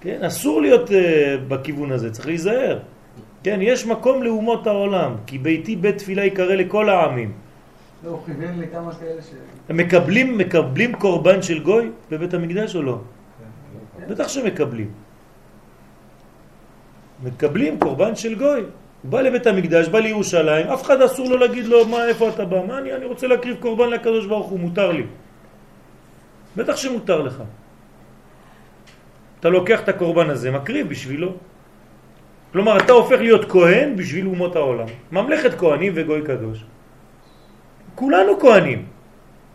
[0.00, 0.92] כן, אסור להיות uh,
[1.48, 2.78] בכיוון הזה, צריך להיזהר.
[3.42, 7.32] כן, יש מקום לאומות העולם, כי ביתי בית תפילה יקרא לכל העמים.
[8.04, 9.30] לא, הוא כיוון לכמה כאלה ש...
[9.68, 12.98] הם מקבלים, מקבלים קורבן של גוי בבית המקדש או לא?
[14.08, 14.90] בטח שמקבלים.
[17.24, 18.62] מקבלים קורבן של גוי.
[19.06, 22.44] הוא בא לבית המקדש, בא לירושלים, אף אחד אסור לו להגיד לו, מה, איפה אתה
[22.44, 22.66] בא?
[22.66, 25.06] מה, אני, אני רוצה להקריב קורבן לקדוש ברוך הוא, מותר לי.
[26.56, 27.42] בטח שמותר לך.
[29.40, 31.38] אתה לוקח את הקורבן הזה, מקריב בשבילו.
[32.52, 34.86] כלומר, אתה הופך להיות כהן בשביל אומות העולם.
[35.12, 36.64] ממלכת כהנים וגוי קדוש.
[37.94, 38.86] כולנו כהנים.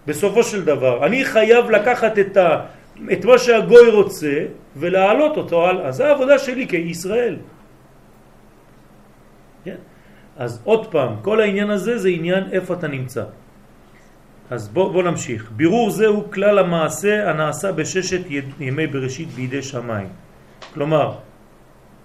[0.08, 2.47] בסופו של דבר, אני חייב לקחת את, ה,
[3.12, 4.47] את מה שהגוי רוצה
[4.80, 5.91] ולהעלות אותו הלאה.
[5.91, 7.51] זו העבודה שלי כישראל.
[10.42, 13.24] אז עוד פעם, כל העניין הזה זה עניין איפה אתה נמצא.
[14.50, 15.52] אז בוא, בוא נמשיך.
[15.54, 18.26] בירור זה הוא כלל המעשה הנעשה בששת
[18.60, 20.10] ימי בראשית בידי שמיים.
[20.74, 21.22] כלומר,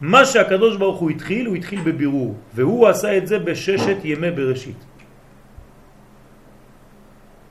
[0.01, 4.81] מה שהקדוש ברוך הוא התחיל, הוא התחיל בבירור, והוא עשה את זה בששת ימי בראשית.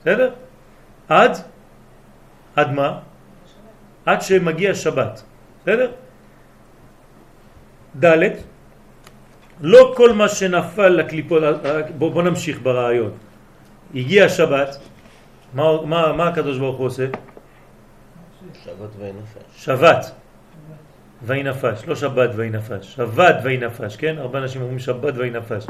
[0.00, 0.30] בסדר?
[1.08, 1.32] עד?
[2.56, 2.90] עד מה?
[4.06, 5.22] עד שמגיע שבת.
[5.62, 5.90] בסדר?
[7.98, 8.55] ד'
[9.60, 11.42] לא כל מה שנפל לקליפות,
[11.98, 13.10] בוא, בוא נמשיך ברעיון.
[13.94, 14.78] הגיע שבת,
[15.54, 17.06] מה, מה, מה הקדוש ברוך הוא עושה?
[18.64, 19.42] שבת וינפש.
[19.56, 20.12] שבת
[21.22, 24.14] ויהי נפש, לא שבת ויהי נפש, שבת ויהי נפש, כן?
[24.18, 25.66] הרבה אנשים אומרים שבת ויהי נפש.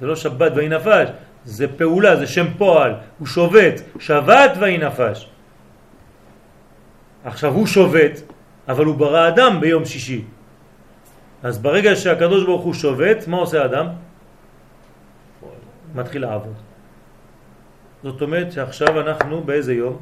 [0.00, 1.08] זה לא שבת ויהי נפש,
[1.44, 5.28] זה פעולה, זה שם פועל, הוא שובת, שבת ויהי נפש.
[7.24, 8.22] עכשיו הוא שובת,
[8.68, 10.24] אבל הוא ברא אדם ביום שישי.
[11.42, 13.86] אז ברגע שהקדוש ברוך הוא שובת, מה עושה האדם?
[15.94, 16.54] מתחיל לעבוד.
[18.02, 19.96] זאת אומרת שעכשיו אנחנו באיזה יום?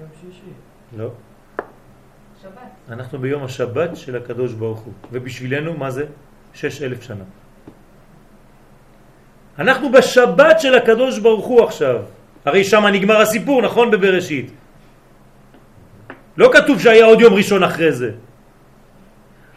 [0.00, 0.52] יום שישי.
[0.96, 1.08] לא.
[2.42, 2.52] שבת.
[2.88, 4.92] אנחנו ביום השבת של הקדוש ברוך הוא.
[5.12, 6.06] ובשבילנו, מה זה?
[6.54, 7.24] שש אלף שנה.
[9.58, 12.02] אנחנו בשבת של הקדוש ברוך הוא עכשיו.
[12.44, 13.90] הרי שם נגמר הסיפור, נכון?
[13.90, 14.50] בבראשית.
[16.36, 18.10] לא כתוב שהיה עוד יום ראשון אחרי זה.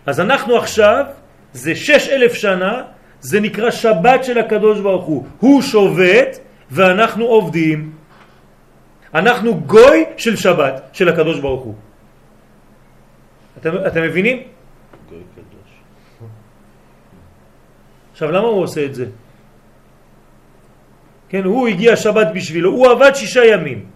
[0.05, 1.05] אז אנחנו עכשיו,
[1.53, 2.81] זה שש אלף שנה,
[3.19, 5.25] זה נקרא שבת של הקדוש ברוך הוא.
[5.39, 6.39] הוא שובת
[6.71, 7.91] ואנחנו עובדים.
[9.13, 11.75] אנחנו גוי של שבת, של הקדוש ברוך הוא.
[13.57, 14.37] אתם, אתם מבינים?
[15.09, 15.71] גוי קדוש.
[18.11, 19.05] עכשיו למה הוא עושה את זה?
[21.29, 23.94] כן, הוא הגיע שבת בשבילו, הוא עבד שישה ימים.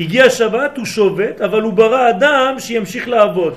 [0.00, 3.54] הגיע שבת, הוא שובת, אבל הוא ברא אדם שימשיך לעבוד.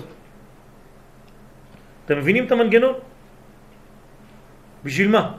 [2.05, 2.93] אתם מבינים את המנגנון?
[4.83, 5.37] בשביל מה?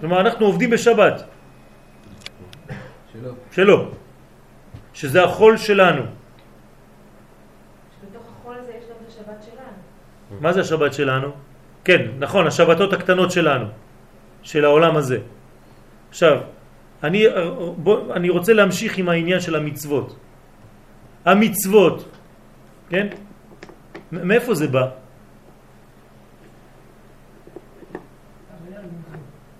[0.00, 1.24] כלומר, אנחנו עובדים בשבת,
[3.12, 3.32] שלא.
[3.52, 3.78] שלו,
[4.94, 6.02] שזה החול שלנו.
[10.40, 11.28] מה זה השבת שלנו?
[11.84, 13.66] כן, נכון, השבתות הקטנות שלנו,
[14.42, 15.18] של העולם הזה.
[16.08, 16.40] עכשיו,
[17.04, 17.24] אני,
[17.76, 20.16] בוא, אני רוצה להמשיך עם העניין של המצוות.
[21.24, 21.98] המצוות,
[22.88, 23.06] כן?
[24.12, 24.86] מאיפה זה בא?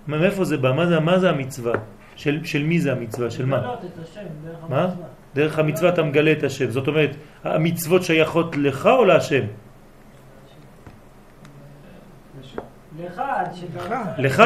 [0.07, 0.71] מאיפה זה בא?
[0.71, 1.73] מה זה, מה זה המצווה?
[2.15, 3.31] של, של מי זה המצווה?
[3.31, 3.57] של מה?
[3.57, 4.83] לגלות את השם דרך מה?
[4.83, 5.05] המצווה.
[5.35, 6.69] דרך המצווה אתה מגלה את השם.
[6.71, 7.11] זאת אומרת,
[7.43, 9.45] המצוות שייכות לך או להשם?
[12.99, 13.21] לך.
[14.17, 14.43] לך?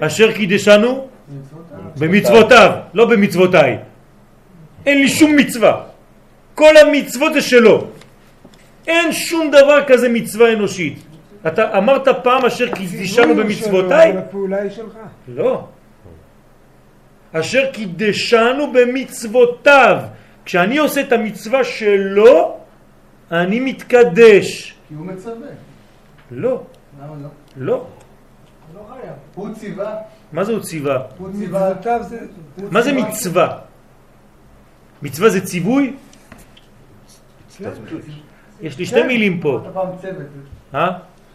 [0.00, 1.08] אשר קידשנו
[1.98, 3.78] במצוותיו, לא במצוותיי.
[4.86, 5.84] אין לי שום מצווה.
[6.54, 7.86] כל המצוות זה שלו.
[8.86, 10.98] אין שום דבר כזה מצווה אנושית.
[11.46, 14.10] אתה אמרת פעם אשר קידשנו במצוותיי?
[14.10, 14.96] אבל הפעולה היא שלך.
[15.28, 15.64] לא.
[17.32, 19.98] אשר קידשנו במצוותיו.
[20.44, 22.56] כשאני עושה את המצווה שלו,
[23.32, 24.74] אני מתקדש.
[24.88, 25.48] כי הוא מצווה.
[26.30, 26.62] לא,
[27.00, 27.28] למה לא?
[27.56, 27.86] לא.
[28.78, 29.10] לא.
[29.34, 29.94] הוא ציווה,
[30.32, 31.02] מה זה הוא ציווה?
[31.18, 31.70] הוא ציווה.
[32.70, 33.58] מה זה מצווה?
[35.02, 35.94] מצווה זה ציווי?
[38.60, 39.06] יש לי שתי כן.
[39.06, 39.60] מילים פה.
[39.62, 40.26] אתה פעם צוות.
[40.74, 40.90] אה?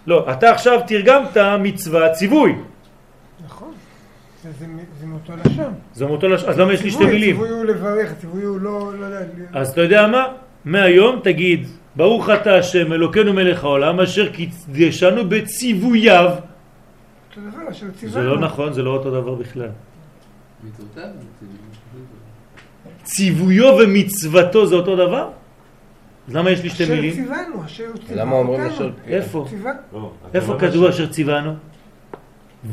[0.08, 2.56] לא, אתה עכשיו תרגמת מצווה ציווי.
[3.46, 3.72] נכון.
[4.44, 4.66] זה-
[5.08, 5.74] מאותו לשון.
[5.94, 6.44] זה מאותו לש...
[6.44, 7.36] אז למה יש לי שתי מילים?
[7.36, 8.92] ציווי הוא לברך, ציווי הוא לא...
[9.00, 9.20] לא יודע,
[9.54, 10.28] אז אתה יודע מה?
[10.66, 16.30] מהיום תגיד, ברוך אתה השם אלוקינו מלך העולם אשר קידשנו בציווייו.
[16.30, 16.42] אותו דבר, אשר ציוונו.
[18.08, 19.70] זה לא נכון, זה לא אותו דבר בכלל.
[23.04, 25.30] ציוויו ומצוותו זה אותו דבר?
[26.28, 27.14] אז למה יש לי שתי אשר מילים?
[27.14, 28.22] ציוונו, אשר ציוונו.
[28.22, 28.62] למה אומרים.
[28.62, 28.90] אשר...
[29.08, 29.46] איפה?
[29.94, 31.54] לא, איפה הכוונה כתוב אשר ציוונו?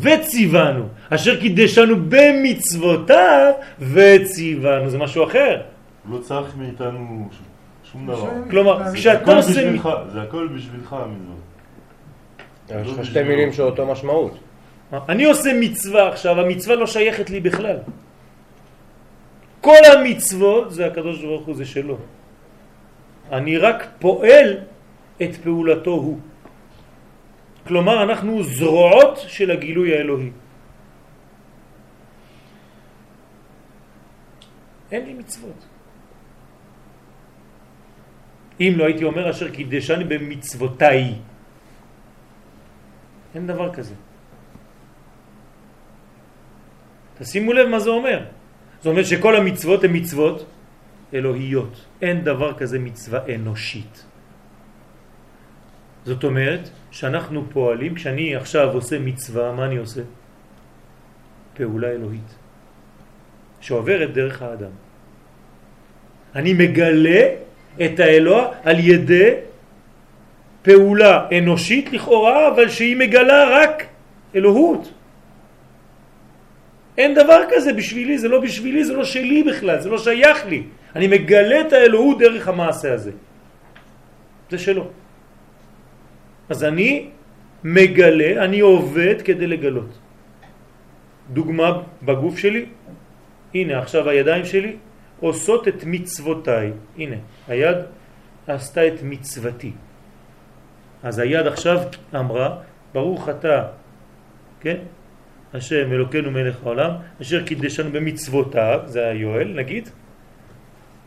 [0.00, 5.60] וציוונו, אשר קידשנו במצוותיו וציוונו, זה משהו אחר.
[6.10, 7.28] לא צריך מאיתנו
[7.92, 8.30] שום דבר.
[8.50, 9.72] כלומר, כשאתה עושה...
[10.12, 11.40] זה הכל בשבילך המצוות.
[12.86, 14.38] יש לך שתי מילים שאותו משמעות.
[14.92, 17.78] אני עושה מצווה עכשיו, המצווה לא שייכת לי בכלל.
[19.60, 21.98] כל המצוות זה הקדוש ברוך הוא, זה שלו.
[23.32, 24.66] אני רק פועל
[25.22, 26.18] את פעולתו הוא.
[27.66, 30.30] כלומר, אנחנו זרועות של הגילוי האלוהי.
[34.90, 35.60] אין לי מצוות.
[38.60, 41.14] אם לא הייתי אומר אשר קידשני במצוותיי.
[43.34, 43.94] אין דבר כזה.
[47.20, 48.20] תשימו לב מה זה אומר.
[48.82, 50.46] זה אומר שכל המצוות הן מצוות
[51.14, 51.84] אלוהיות.
[52.02, 54.04] אין דבר כזה מצווה אנושית.
[56.04, 60.00] זאת אומרת שאנחנו פועלים, כשאני עכשיו עושה מצווה, מה אני עושה?
[61.54, 62.30] פעולה אלוהית.
[63.60, 64.72] שעוברת דרך האדם.
[66.34, 67.20] אני מגלה
[67.84, 69.34] את האלוה על ידי
[70.62, 73.86] פעולה אנושית לכאורה, אבל שהיא מגלה רק
[74.34, 74.99] אלוהות.
[76.98, 80.62] אין דבר כזה בשבילי, זה לא בשבילי, זה לא שלי בכלל, זה לא שייך לי.
[80.96, 83.12] אני מגלה את האלוהות דרך המעשה הזה.
[84.50, 84.86] זה שלו.
[86.48, 87.14] אז אני
[87.64, 89.98] מגלה, אני עובד כדי לגלות.
[91.30, 92.66] דוגמה בגוף שלי,
[93.54, 94.76] הנה עכשיו הידיים שלי
[95.20, 96.72] עושות את מצוותיי.
[96.98, 97.16] הנה,
[97.48, 97.76] היד
[98.46, 99.72] עשתה את מצוותי.
[101.02, 101.78] אז היד עכשיו
[102.14, 102.56] אמרה,
[102.92, 103.64] ברוך אתה,
[104.60, 104.76] כן?
[105.54, 106.90] השם אלוקינו מלך העולם,
[107.20, 109.88] אשר קידשנו במצוותיו, זה היואל נגיד,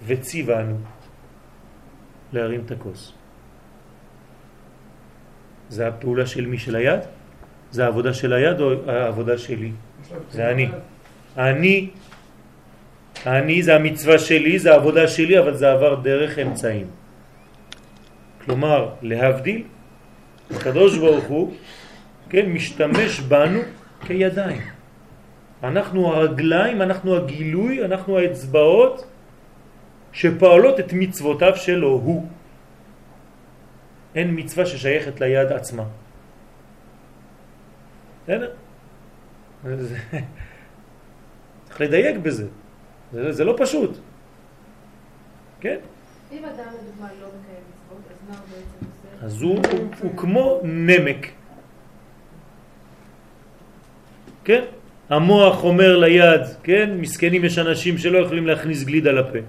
[0.05, 0.77] וציוונו
[2.33, 3.13] להרים את הכוס.
[5.69, 6.57] זה הפעולה של מי?
[6.57, 6.99] של היד?
[7.71, 9.71] זה העבודה של היד או העבודה שלי?
[10.31, 10.69] זה אני.
[11.37, 11.89] אני,
[13.25, 16.87] אני זה המצווה שלי, זה העבודה שלי, אבל זה עבר דרך אמצעים.
[18.45, 19.63] כלומר, להבדיל,
[20.51, 21.53] הקדוש ברוך הוא,
[22.29, 23.59] כן, משתמש בנו
[24.05, 24.61] כידיים.
[25.63, 29.05] אנחנו הרגליים, אנחנו הגילוי, אנחנו האצבעות
[30.11, 32.27] שפועלות את מצוותיו שלו הוא.
[34.15, 35.83] אין מצווה ששייכת ליד עצמה.
[38.23, 38.51] בסדר?
[41.65, 42.47] צריך לדייק בזה.
[43.11, 43.97] זה, זה לא פשוט.
[45.59, 45.77] כן?
[46.31, 49.25] אם אדם לדוגמה לא מקיים מצוות, אז מה הוא בעצם עושה?
[49.25, 51.27] אז הוא, הוא, הוא כמו נמק.
[54.43, 54.63] כן?
[55.09, 56.97] המוח אומר ליד, כן?
[56.99, 59.39] מסכנים יש אנשים שלא יכולים להכניס גלידה לפה.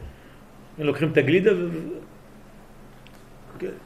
[0.78, 1.68] הם לוקחים את הגלידה ו...
[3.59, 3.76] כן.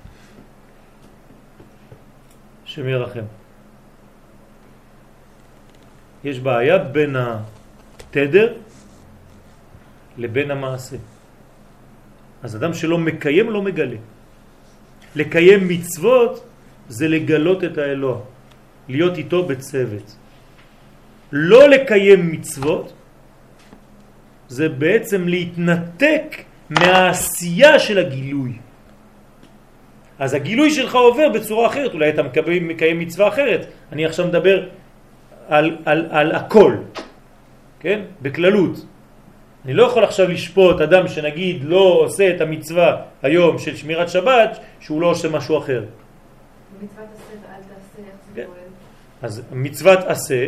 [2.65, 3.27] השם ירחם.
[6.25, 8.55] יש בעיה בין התדר
[10.19, 10.97] לבין המעשה.
[12.43, 13.97] אז אדם שלא מקיים לא מגלה.
[15.17, 16.45] לקיים מצוות
[16.89, 18.19] זה לגלות את האלוה,
[18.89, 20.17] להיות איתו בצוות.
[21.33, 22.93] לא לקיים מצוות
[24.49, 26.37] זה בעצם להתנתק
[26.71, 28.53] מהעשייה של הגילוי.
[30.19, 33.67] אז הגילוי שלך עובר בצורה אחרת, אולי אתה מקבל, מקיים מצווה אחרת.
[33.93, 34.69] אני עכשיו מדבר
[35.49, 36.77] על, על, על הכל,
[37.81, 38.01] כן?
[38.23, 38.87] בכללות.
[39.65, 44.59] אני לא יכול עכשיו לשפוט אדם שנגיד לא עושה את המצווה היום של שמירת שבת,
[44.81, 45.85] שהוא לא עושה משהו אחר.
[46.83, 48.47] מצוות עשה ואל תעשה, איך זה כן.
[49.23, 50.47] אז מצוות עשה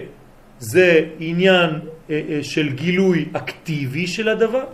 [0.61, 1.71] זה עניין
[2.11, 4.65] אה, אה, של גילוי אקטיבי של הדבר,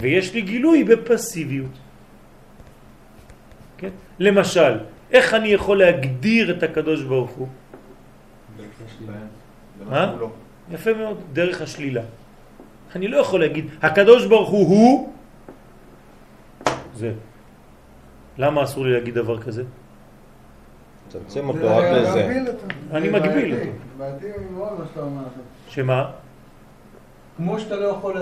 [0.00, 1.76] ויש לי גילוי בפסיביות.
[3.78, 3.92] כן?
[4.18, 4.72] למשל,
[5.12, 7.48] איך אני יכול להגדיר את הקדוש ברוך הוא?
[9.88, 10.14] מה?
[10.70, 12.02] יפה מאוד, דרך השלילה.
[12.96, 15.12] אני לא יכול להגיד, הקדוש ברוך הוא הוא
[16.94, 17.12] זה.
[18.38, 19.64] למה אסור לי להגיד דבר כזה?
[21.08, 22.38] צמצם אותו רק לזה.
[22.92, 23.70] אני מגביל אותו.
[23.98, 24.26] בעייתי
[24.56, 25.42] מאוד מה שאתה אומר עכשיו.
[25.68, 26.10] שמה?
[27.36, 28.14] כמו שאתה לא יכול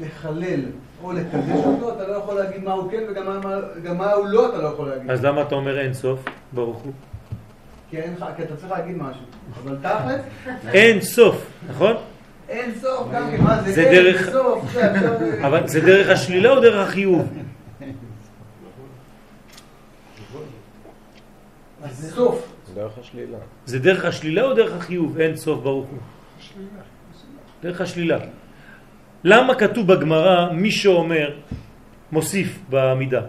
[0.00, 0.60] לחלל
[1.02, 4.58] או לקדש אותו, אתה לא יכול להגיד מה הוא כן וגם מה- הוא לא אתה
[4.62, 5.10] לא יכול להגיד.
[5.10, 6.20] אז למה אתה אומר אין סוף,
[6.52, 6.92] ברוך הוא?
[7.90, 7.96] כי
[8.36, 9.22] כי אתה צריך להגיד משהו.
[9.64, 10.20] אבל תכל'ס,
[10.72, 11.92] אין סוף, נכון?
[12.48, 14.76] אין סוף גם כן, מה זה אין, סוף.
[15.44, 17.28] אבל זה דרך השלילה או דרך החיוב?
[21.86, 22.52] אז זה סוף.
[22.74, 23.38] דרך השלילה.
[23.66, 25.18] זה דרך השלילה או דרך החיוב?
[25.18, 25.98] אין סוף ברוך הוא.
[26.40, 26.82] שלילה.
[27.62, 28.18] דרך השלילה.
[29.24, 31.30] למה כתוב בגמרא מי שאומר,
[32.12, 33.22] מוסיף בעמידה,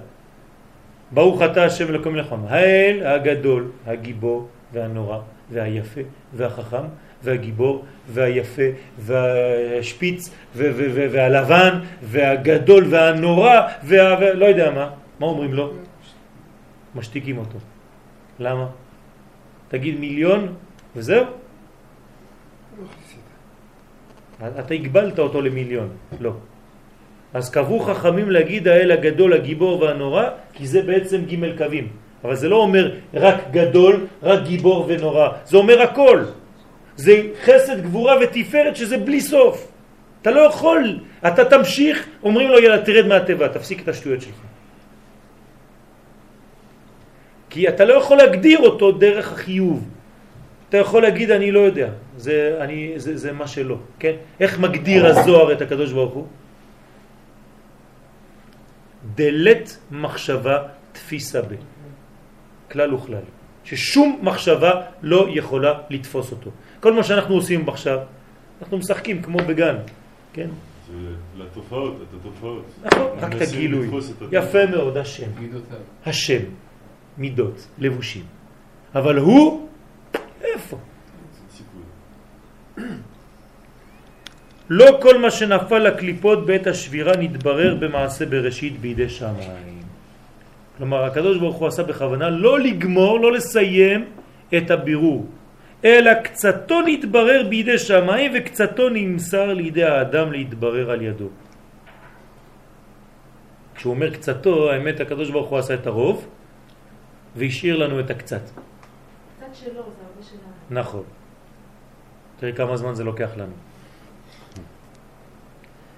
[1.12, 5.20] ברוך אתה השם אלוקים מלאכם, האל הגדול, הגיבור והנורא
[5.52, 6.02] והיפה
[6.34, 6.86] והחכם
[7.24, 8.62] והגיבור והיפה
[8.98, 14.34] והשפיץ והלבן והגדול והנורא וה...
[14.34, 14.90] לא יודע מה,
[15.20, 15.74] מה אומרים לו?
[16.96, 17.58] משתיקים אותו.
[18.40, 18.68] למה?
[19.68, 20.54] תגיד מיליון
[20.96, 21.26] וזהו?
[24.60, 26.32] אתה הגבלת אותו למיליון, לא.
[27.34, 30.24] אז קבעו חכמים להגיד האל הגדול, הגיבור והנורא,
[30.54, 31.88] כי זה בעצם ג' קווים.
[32.24, 36.24] אבל זה לא אומר רק גדול, רק גיבור ונורא, זה אומר הכל.
[36.96, 39.72] זה חסד, גבורה ותפארת שזה בלי סוף.
[40.22, 44.47] אתה לא יכול, אתה תמשיך, אומרים לו יאללה תרד מהטבע, תפסיק את השטויות שלך.
[47.50, 49.90] כי אתה לא יכול להגדיר אותו דרך החיוב.
[50.70, 54.16] אתה יכול להגיד אני לא יודע, זה, אני, זה, זה מה שלא, כן?
[54.40, 56.28] איך מגדיר הזוהר את הקדוש ברוך הוא?
[59.16, 60.58] דלת מחשבה
[60.92, 61.56] תפיסה ב.
[62.72, 63.26] כלל וכלל.
[63.64, 64.72] ששום מחשבה
[65.02, 66.52] לא יכולה לתפוס אותו.
[66.80, 68.00] כל מה שאנחנו עושים עכשיו,
[68.62, 69.76] אנחנו משחקים כמו בגן,
[70.34, 70.48] כן?
[70.92, 70.94] זה
[71.38, 72.66] לתופעות, את התופעות.
[72.84, 73.88] נכון, רק את הגילוי.
[74.32, 75.32] יפה מאוד, השם.
[76.06, 76.44] השם,
[77.18, 78.24] מידות, לבושים.
[78.96, 79.68] אבל הוא,
[80.42, 80.78] איפה?
[84.70, 89.82] לא כל מה שנפל לקליפות בעת השבירה נתברר במעשה בראשית בידי שמיים.
[90.78, 94.06] כלומר, הקדוש ברוך הוא עשה בכוונה לא לגמור, לא לסיים
[94.58, 95.26] את הבירור,
[95.86, 101.30] אלא קצתו נתברר בידי שמיים וקצתו נמסר לידי האדם להתברר על ידו.
[103.76, 106.28] כשהוא אומר קצתו, האמת הקדוש ברוך הוא עשה את הרוב
[107.38, 108.42] והשאיר לנו את הקצת.
[108.42, 110.82] קצת שלו, זה הרבה שלנו.
[110.82, 111.04] נכון.
[112.40, 113.54] תראי כמה זמן זה לוקח לנו.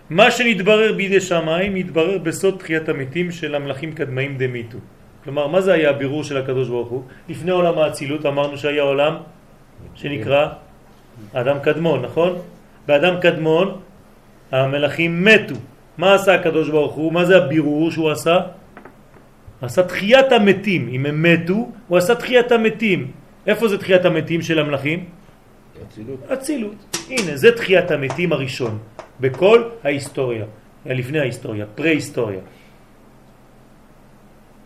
[0.09, 4.77] מה שנתברר בידי שמיים יתברר בסוד תחיית המתים של המלאכים קדמאים דמיתו.
[5.23, 7.03] כלומר, מה זה היה הבירור של הקדוש ברוך הוא?
[7.29, 9.13] לפני עולם האצילות אמרנו שהיה עולם
[9.95, 10.47] שנקרא
[11.33, 12.31] אדם קדמון, נכון?
[12.87, 13.67] באדם קדמון
[14.51, 15.55] המלאכים מתו.
[15.97, 17.13] מה עשה הקדוש ברוך הוא?
[17.13, 18.37] מה זה הבירור שהוא עשה?
[19.61, 20.89] עשה תחיית המתים.
[20.91, 23.11] אם הם מתו, הוא עשה תחיית המתים.
[23.47, 25.05] איפה זה תחיית המתים של המלאכים?
[25.87, 26.19] אצילות.
[26.33, 26.97] אצילות.
[27.09, 28.79] הנה, זה תחיית המתים הראשון
[29.19, 30.45] בכל ההיסטוריה,
[30.85, 32.39] לפני ההיסטוריה, פרה-היסטוריה.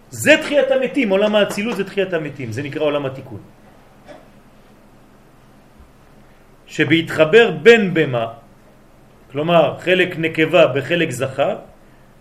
[0.10, 3.42] זה תחיית המתים, עולם האצילות זה תחיית המתים, זה נקרא עולם התיקון.
[6.68, 8.28] שבהתחבר בין במה,
[9.32, 11.56] כלומר חלק נקבה בחלק זכר,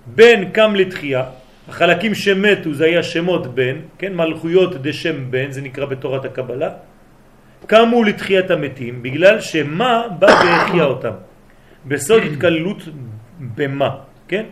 [0.06, 1.24] בין קם לתחייה,
[1.68, 6.70] החלקים שמתו זה היה שמות בן, כן, מלכויות דשם בן, זה נקרא בתורת הקבלה,
[7.66, 11.14] קמו לתחיית המתים בגלל שמה בא והחייה אותם.
[11.86, 12.82] בסוד התקללות
[13.40, 13.90] במה,
[14.28, 14.44] כן?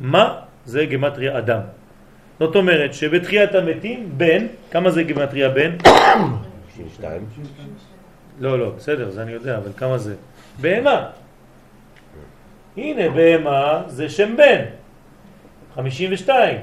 [0.00, 1.60] מה זה גמטריה אדם.
[2.38, 5.70] זאת אומרת שבתחיית המתים בן, כמה זה גמטריה בן?
[6.94, 7.22] שתיים.
[8.40, 10.14] לא, לא, בסדר, זה אני יודע, אבל כמה זה?
[10.60, 11.10] בהמה.
[12.76, 14.62] הנה, בהמה זה שם בן.
[15.78, 16.58] 52.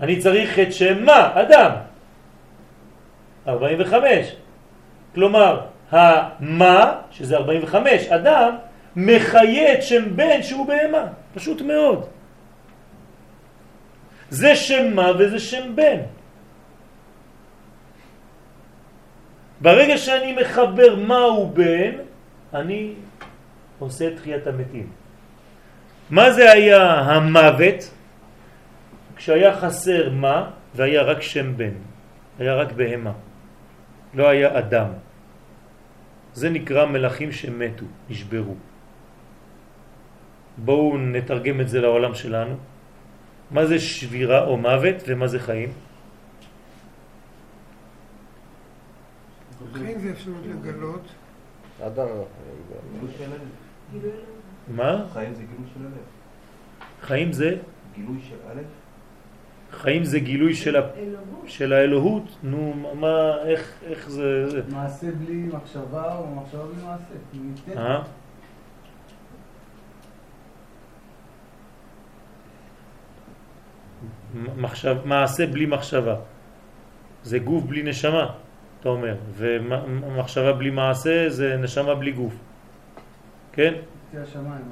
[0.00, 1.32] אני צריך את שם מה?
[1.34, 1.70] אדם.
[3.48, 4.36] 45.
[5.14, 8.56] כלומר, המה, שזה 45, אדם,
[8.96, 11.06] מחיה את שם בן שהוא בהמה.
[11.34, 12.06] פשוט מאוד.
[14.30, 16.00] זה שם מה וזה שם בן.
[19.60, 21.92] ברגע שאני מחבר מהו בן,
[22.54, 22.92] אני
[23.78, 24.88] עושה תחיית המתים.
[26.10, 27.93] מה זה היה המוות?
[29.16, 31.74] כשהיה חסר מה והיה רק שם בן,
[32.38, 33.12] היה רק בהמה,
[34.14, 34.88] לא היה אדם.
[36.34, 38.54] זה נקרא מלאכים שמתו, נשברו.
[40.56, 42.56] בואו נתרגם את זה לעולם שלנו.
[43.50, 45.72] מה זה שבירה או מוות ומה זה חיים?
[49.72, 51.06] חיים זה אפשרות לגלות.
[51.86, 52.06] אדם.
[53.94, 54.24] אלוהים.
[54.68, 55.06] מה?
[55.12, 56.06] חיים זה גילוי של הלב.
[57.02, 57.56] חיים זה?
[57.94, 58.64] גילוי של הלב.
[59.74, 60.76] חיים זה גילוי של.
[61.46, 62.36] של האלוהות.
[62.42, 64.48] נו, מה, איך, איך זה...
[64.50, 67.80] זה- מעשה בלי מחשבה או מחשבה בלי מעשה.
[67.80, 68.02] אה?
[74.56, 76.16] מחשב, מעשה בלי מחשבה.
[77.22, 78.26] זה גוף בלי נשמה,
[78.80, 79.14] אתה אומר.
[79.36, 82.34] ומחשבה בלי מעשה זה נשמה בלי גוף.
[83.52, 83.74] כן?
[84.12, 84.62] זה השמיים.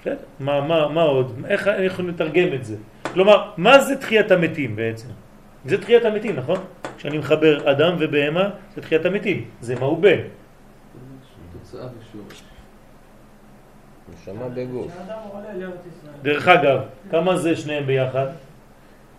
[0.00, 0.16] בסדר.
[0.40, 1.32] מה, מה, מה עוד?
[1.48, 2.76] איך, איך נתרגם את זה?
[3.14, 5.08] כלומר, מה זה תחיית המתים בעצם?
[5.64, 6.58] זה תחיית המתים, נכון?
[6.96, 9.38] כשאני מחבר אדם ובהמה, זה תחיית המתים.
[9.60, 10.20] זה מהו בן.
[11.52, 12.42] תוצאה ושורש.
[14.12, 14.92] נשמה בגוף.
[16.22, 16.78] דרך אגב,
[17.10, 18.26] כמה זה שניהם ביחד?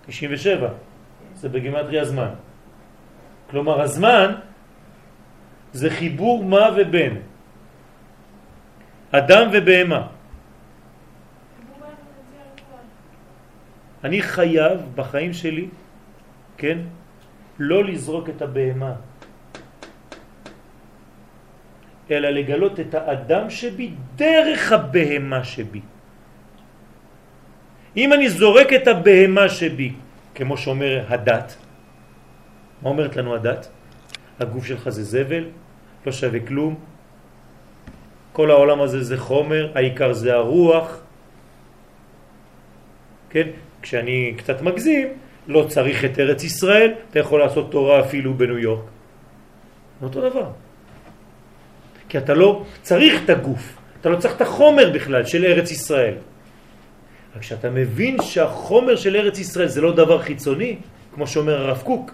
[0.05, 0.69] 97.
[1.35, 2.29] זה בגימטרי הזמן.
[3.49, 4.35] כלומר, הזמן
[5.73, 7.13] זה חיבור מה ובן.
[9.11, 10.14] אדם ובהמה.
[14.05, 15.67] אני חייב בחיים שלי,
[16.57, 16.77] כן,
[17.59, 18.93] לא לזרוק את הבהמה,
[22.11, 25.81] אלא לגלות את האדם שבי דרך הבהמה שבי.
[27.97, 29.93] אם אני זורק את הבהמה שבי,
[30.35, 31.57] כמו שאומר הדת,
[32.81, 33.69] מה אומרת לנו הדת?
[34.39, 35.45] הגוף שלך זה זבל,
[36.05, 36.77] לא שווה כלום,
[38.37, 41.01] כל העולם הזה זה חומר, העיקר זה הרוח,
[43.29, 43.64] כן?
[43.85, 45.07] כשאני קצת מגזים,
[45.47, 48.85] לא צריך את ארץ ישראל, אתה יכול לעשות תורה אפילו בניו יורק.
[50.01, 50.49] אותו דבר.
[52.09, 56.13] כי אתה לא צריך את הגוף, אתה לא צריך את החומר בכלל של ארץ ישראל.
[57.35, 60.75] רק כשאתה מבין שהחומר של ארץ ישראל זה לא דבר חיצוני,
[61.13, 62.11] כמו שאומר הרב קוק,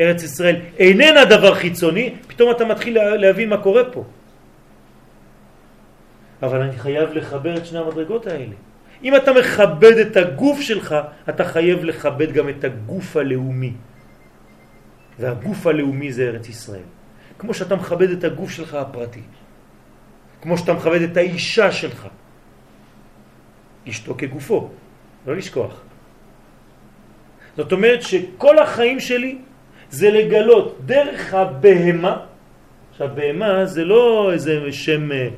[0.00, 4.04] ארץ ישראל איננה דבר חיצוני, פתאום אתה מתחיל להבין מה קורה פה.
[6.42, 8.71] אבל אני חייב לחבר את שני המדרגות האלה.
[9.02, 10.94] אם אתה מכבד את הגוף שלך,
[11.28, 13.72] אתה חייב לכבד גם את הגוף הלאומי.
[15.18, 16.88] והגוף הלאומי זה ארץ ישראל.
[17.38, 19.22] כמו שאתה מכבד את הגוף שלך הפרטי.
[20.42, 22.08] כמו שאתה מכבד את האישה שלך.
[23.88, 24.70] אשתו כגופו,
[25.26, 25.80] לא לשכוח.
[27.56, 29.38] זאת אומרת שכל החיים שלי
[29.90, 32.16] זה לגלות דרך הבהמה,
[32.90, 35.28] עכשיו בהמה זה לא איזה שם אה,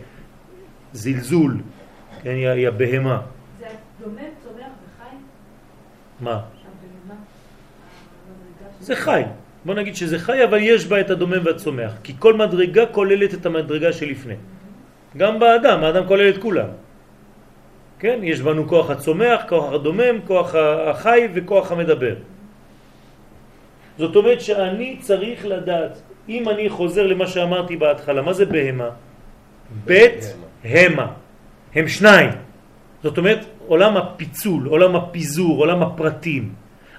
[0.93, 1.61] זלזול,
[2.23, 3.21] כן, היא, הבהמה.
[4.05, 5.17] דומם, צומח וחי?
[6.21, 6.41] מה?
[6.63, 6.69] של-
[8.81, 9.23] זה חי.
[9.65, 11.93] בוא נגיד שזה חי, אבל יש בה את הדומם והצומח.
[12.03, 14.35] כי כל מדרגה כוללת את המדרגה שלפני.
[15.17, 16.69] גם באדם, האדם כולל את כולם.
[17.99, 18.19] כן?
[18.23, 20.55] יש בנו כוח הצומח, כוח הדומם, כוח
[20.91, 22.15] החי וכוח המדבר.
[23.99, 25.95] זאת אומרת שאני צריך לדעת,
[26.29, 28.89] אם אני חוזר למה שאמרתי בהתחלה, מה זה בהמה?
[29.85, 30.35] בית
[30.65, 31.07] המה.
[31.75, 32.31] הם שניים.
[33.03, 36.53] זאת אומרת, עולם הפיצול, עולם הפיזור, עולם הפרטים.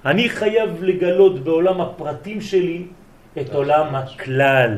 [0.06, 2.86] אני חייב לגלות בעולם הפרטים שלי
[3.42, 4.72] את עולם הכלל.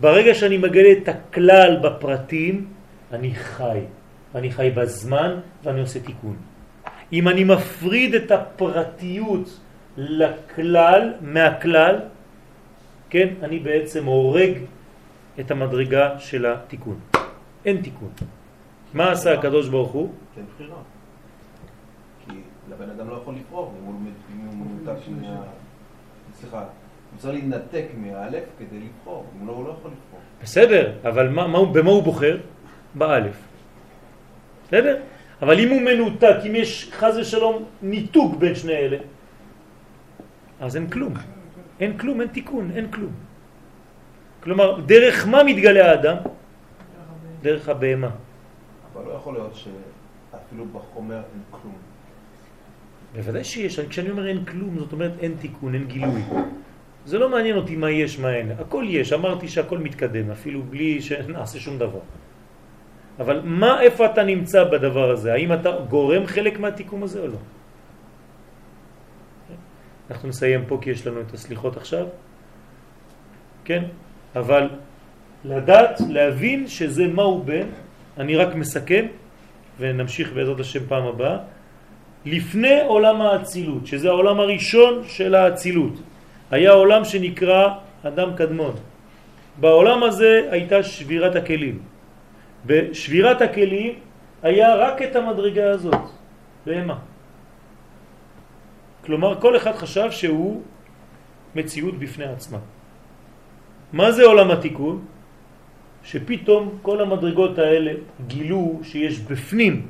[0.00, 2.66] ברגע שאני מגלה את הכלל בפרטים,
[3.12, 3.80] אני חי.
[4.34, 6.36] אני חי בזמן ואני עושה תיקון.
[7.12, 9.46] אם אני מפריד את הפרטיות
[9.96, 11.96] לכלל, מהכלל,
[13.10, 14.52] כן, אני בעצם הורג
[15.40, 16.98] את המדרגה של התיקון.
[17.64, 18.37] אין תיקון.
[18.94, 20.10] מה עשה הקדוש ברוך הוא?
[20.34, 20.76] כן, בחירה.
[22.28, 22.32] כי
[22.70, 23.94] לבן אדם לא יכול לבחור, אם הוא
[24.66, 25.36] מנותק מה...
[26.40, 30.20] סליחה, הוא צריך להתנתק מאלף כדי לבחור, אם לא, הוא לא יכול לבחור.
[30.42, 32.36] בסדר, אבל מה, מה, הוא- במה הוא בוחר?
[32.94, 33.36] באלף.
[34.66, 34.96] בסדר?
[35.42, 38.96] אבל אם הוא מנותק, אם יש חז ושלום ניתוק בין שני אלה,
[40.60, 41.14] אז אין כלום.
[41.80, 43.12] אין כלום, אין תיקון, אין כלום.
[44.42, 46.16] כלומר, דרך מה מתגלה האדם?
[47.42, 48.10] דרך הבהמה.
[48.98, 51.76] אבל לא יכול להיות שאפילו בחומר אין כלום.
[53.14, 56.22] בוודאי שיש, כשאני אומר אין כלום, זאת אומרת אין תיקון, אין גילוי.
[57.06, 58.50] זה לא מעניין אותי מה יש, מה אין.
[58.58, 62.00] הכל יש, אמרתי שהכל מתקדם, אפילו בלי שנעשה שום דבר.
[63.18, 65.32] אבל מה, איפה אתה נמצא בדבר הזה?
[65.32, 67.40] האם אתה גורם חלק מהתיקום הזה או לא?
[70.10, 72.06] אנחנו נסיים פה כי יש לנו את הסליחות עכשיו,
[73.64, 73.84] כן?
[74.36, 74.68] אבל
[75.44, 77.66] לדעת, להבין שזה מהו בן,
[78.18, 79.06] אני רק מסכם
[79.78, 81.38] ונמשיך בעזרת השם פעם הבאה.
[82.24, 85.94] לפני עולם האצילות, שזה העולם הראשון של האצילות,
[86.50, 87.68] היה עולם שנקרא
[88.02, 88.74] אדם קדמון.
[89.60, 91.78] בעולם הזה הייתה שבירת הכלים.
[92.66, 93.94] בשבירת הכלים
[94.42, 96.04] היה רק את המדרגה הזאת,
[96.66, 96.98] בהמה.
[99.06, 100.62] כלומר, כל אחד חשב שהוא
[101.54, 102.58] מציאות בפני עצמה.
[103.92, 105.04] מה זה עולם התיקון?
[106.04, 107.92] שפתאום כל המדרגות האלה
[108.26, 109.86] גילו שיש בפנים,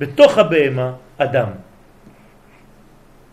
[0.00, 1.48] בתוך הבהמה, אדם.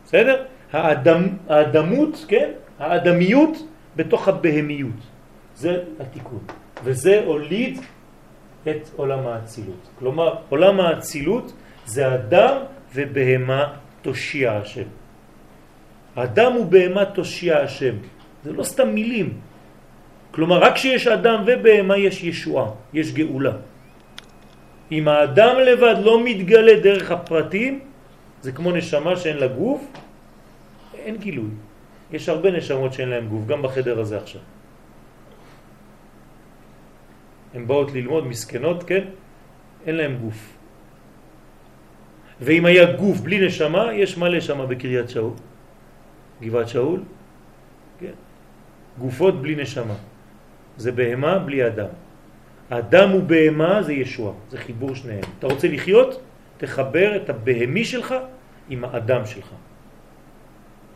[0.05, 0.45] בסדר?
[0.73, 2.49] האדם, האדמות, כן?
[2.79, 3.57] האדמיות
[3.95, 4.99] בתוך הבהמיות.
[5.55, 6.43] זה התיקון.
[6.83, 7.79] וזה הוליד
[8.67, 9.83] את עולם האצילות.
[9.99, 11.53] כלומר, עולם האצילות
[11.85, 12.55] זה אדם
[12.95, 14.87] ובהמה תושיע השם.
[16.15, 17.95] אדם ובהמה תושיע השם.
[18.43, 19.48] זה לא סתם מילים.
[20.31, 23.51] כלומר, רק כשיש אדם ובהמה יש ישועה, יש גאולה.
[24.91, 27.79] אם האדם לבד לא מתגלה דרך הפרטים,
[28.41, 29.81] זה כמו נשמה שאין לה גוף,
[30.93, 31.49] אין גילוי.
[32.11, 34.41] יש הרבה נשמות שאין להם גוף, גם בחדר הזה עכשיו.
[37.53, 39.03] הן באות ללמוד מסכנות, כן?
[39.85, 40.39] אין להם גוף.
[42.41, 45.33] ואם היה גוף בלי נשמה, יש מלא שמה בקריית שאול,
[46.41, 46.99] גבעת שאול,
[47.99, 48.15] כן?
[48.99, 49.95] גופות בלי נשמה.
[50.79, 51.91] זה בהמה בלי אדם.
[52.69, 55.27] אדם ובהמה זה ישוע, זה חיבור שניהם.
[55.39, 56.21] אתה רוצה לחיות?
[56.57, 58.15] תחבר את הבהמי שלך
[58.69, 59.49] עם האדם שלך.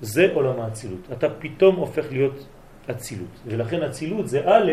[0.01, 0.99] זה עולם האצילות.
[1.11, 2.47] אתה פתאום הופך להיות
[2.91, 3.36] אצילות.
[3.45, 4.71] ולכן אצילות זה א'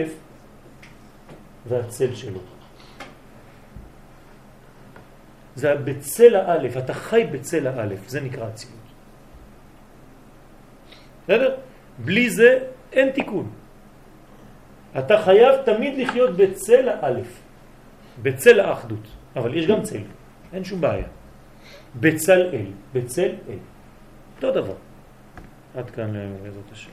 [1.67, 2.41] והצל שלו.
[5.55, 8.87] זה בצל האלף, אתה חי בצל האלף, זה נקרא אצילות.
[11.25, 11.57] בסדר?
[11.99, 12.59] בלי זה
[12.93, 13.60] אין תיקון.
[14.99, 17.41] אתה חייב תמיד לחיות בצל האלף,
[18.23, 20.03] בצל האחדות, אבל יש גם צל,
[20.53, 21.07] אין שום בעיה.
[22.01, 23.59] בצל אל, בצל אל,
[24.37, 24.75] אותו דבר.
[25.77, 26.13] עד כאן
[26.43, 26.91] בעזרת השם.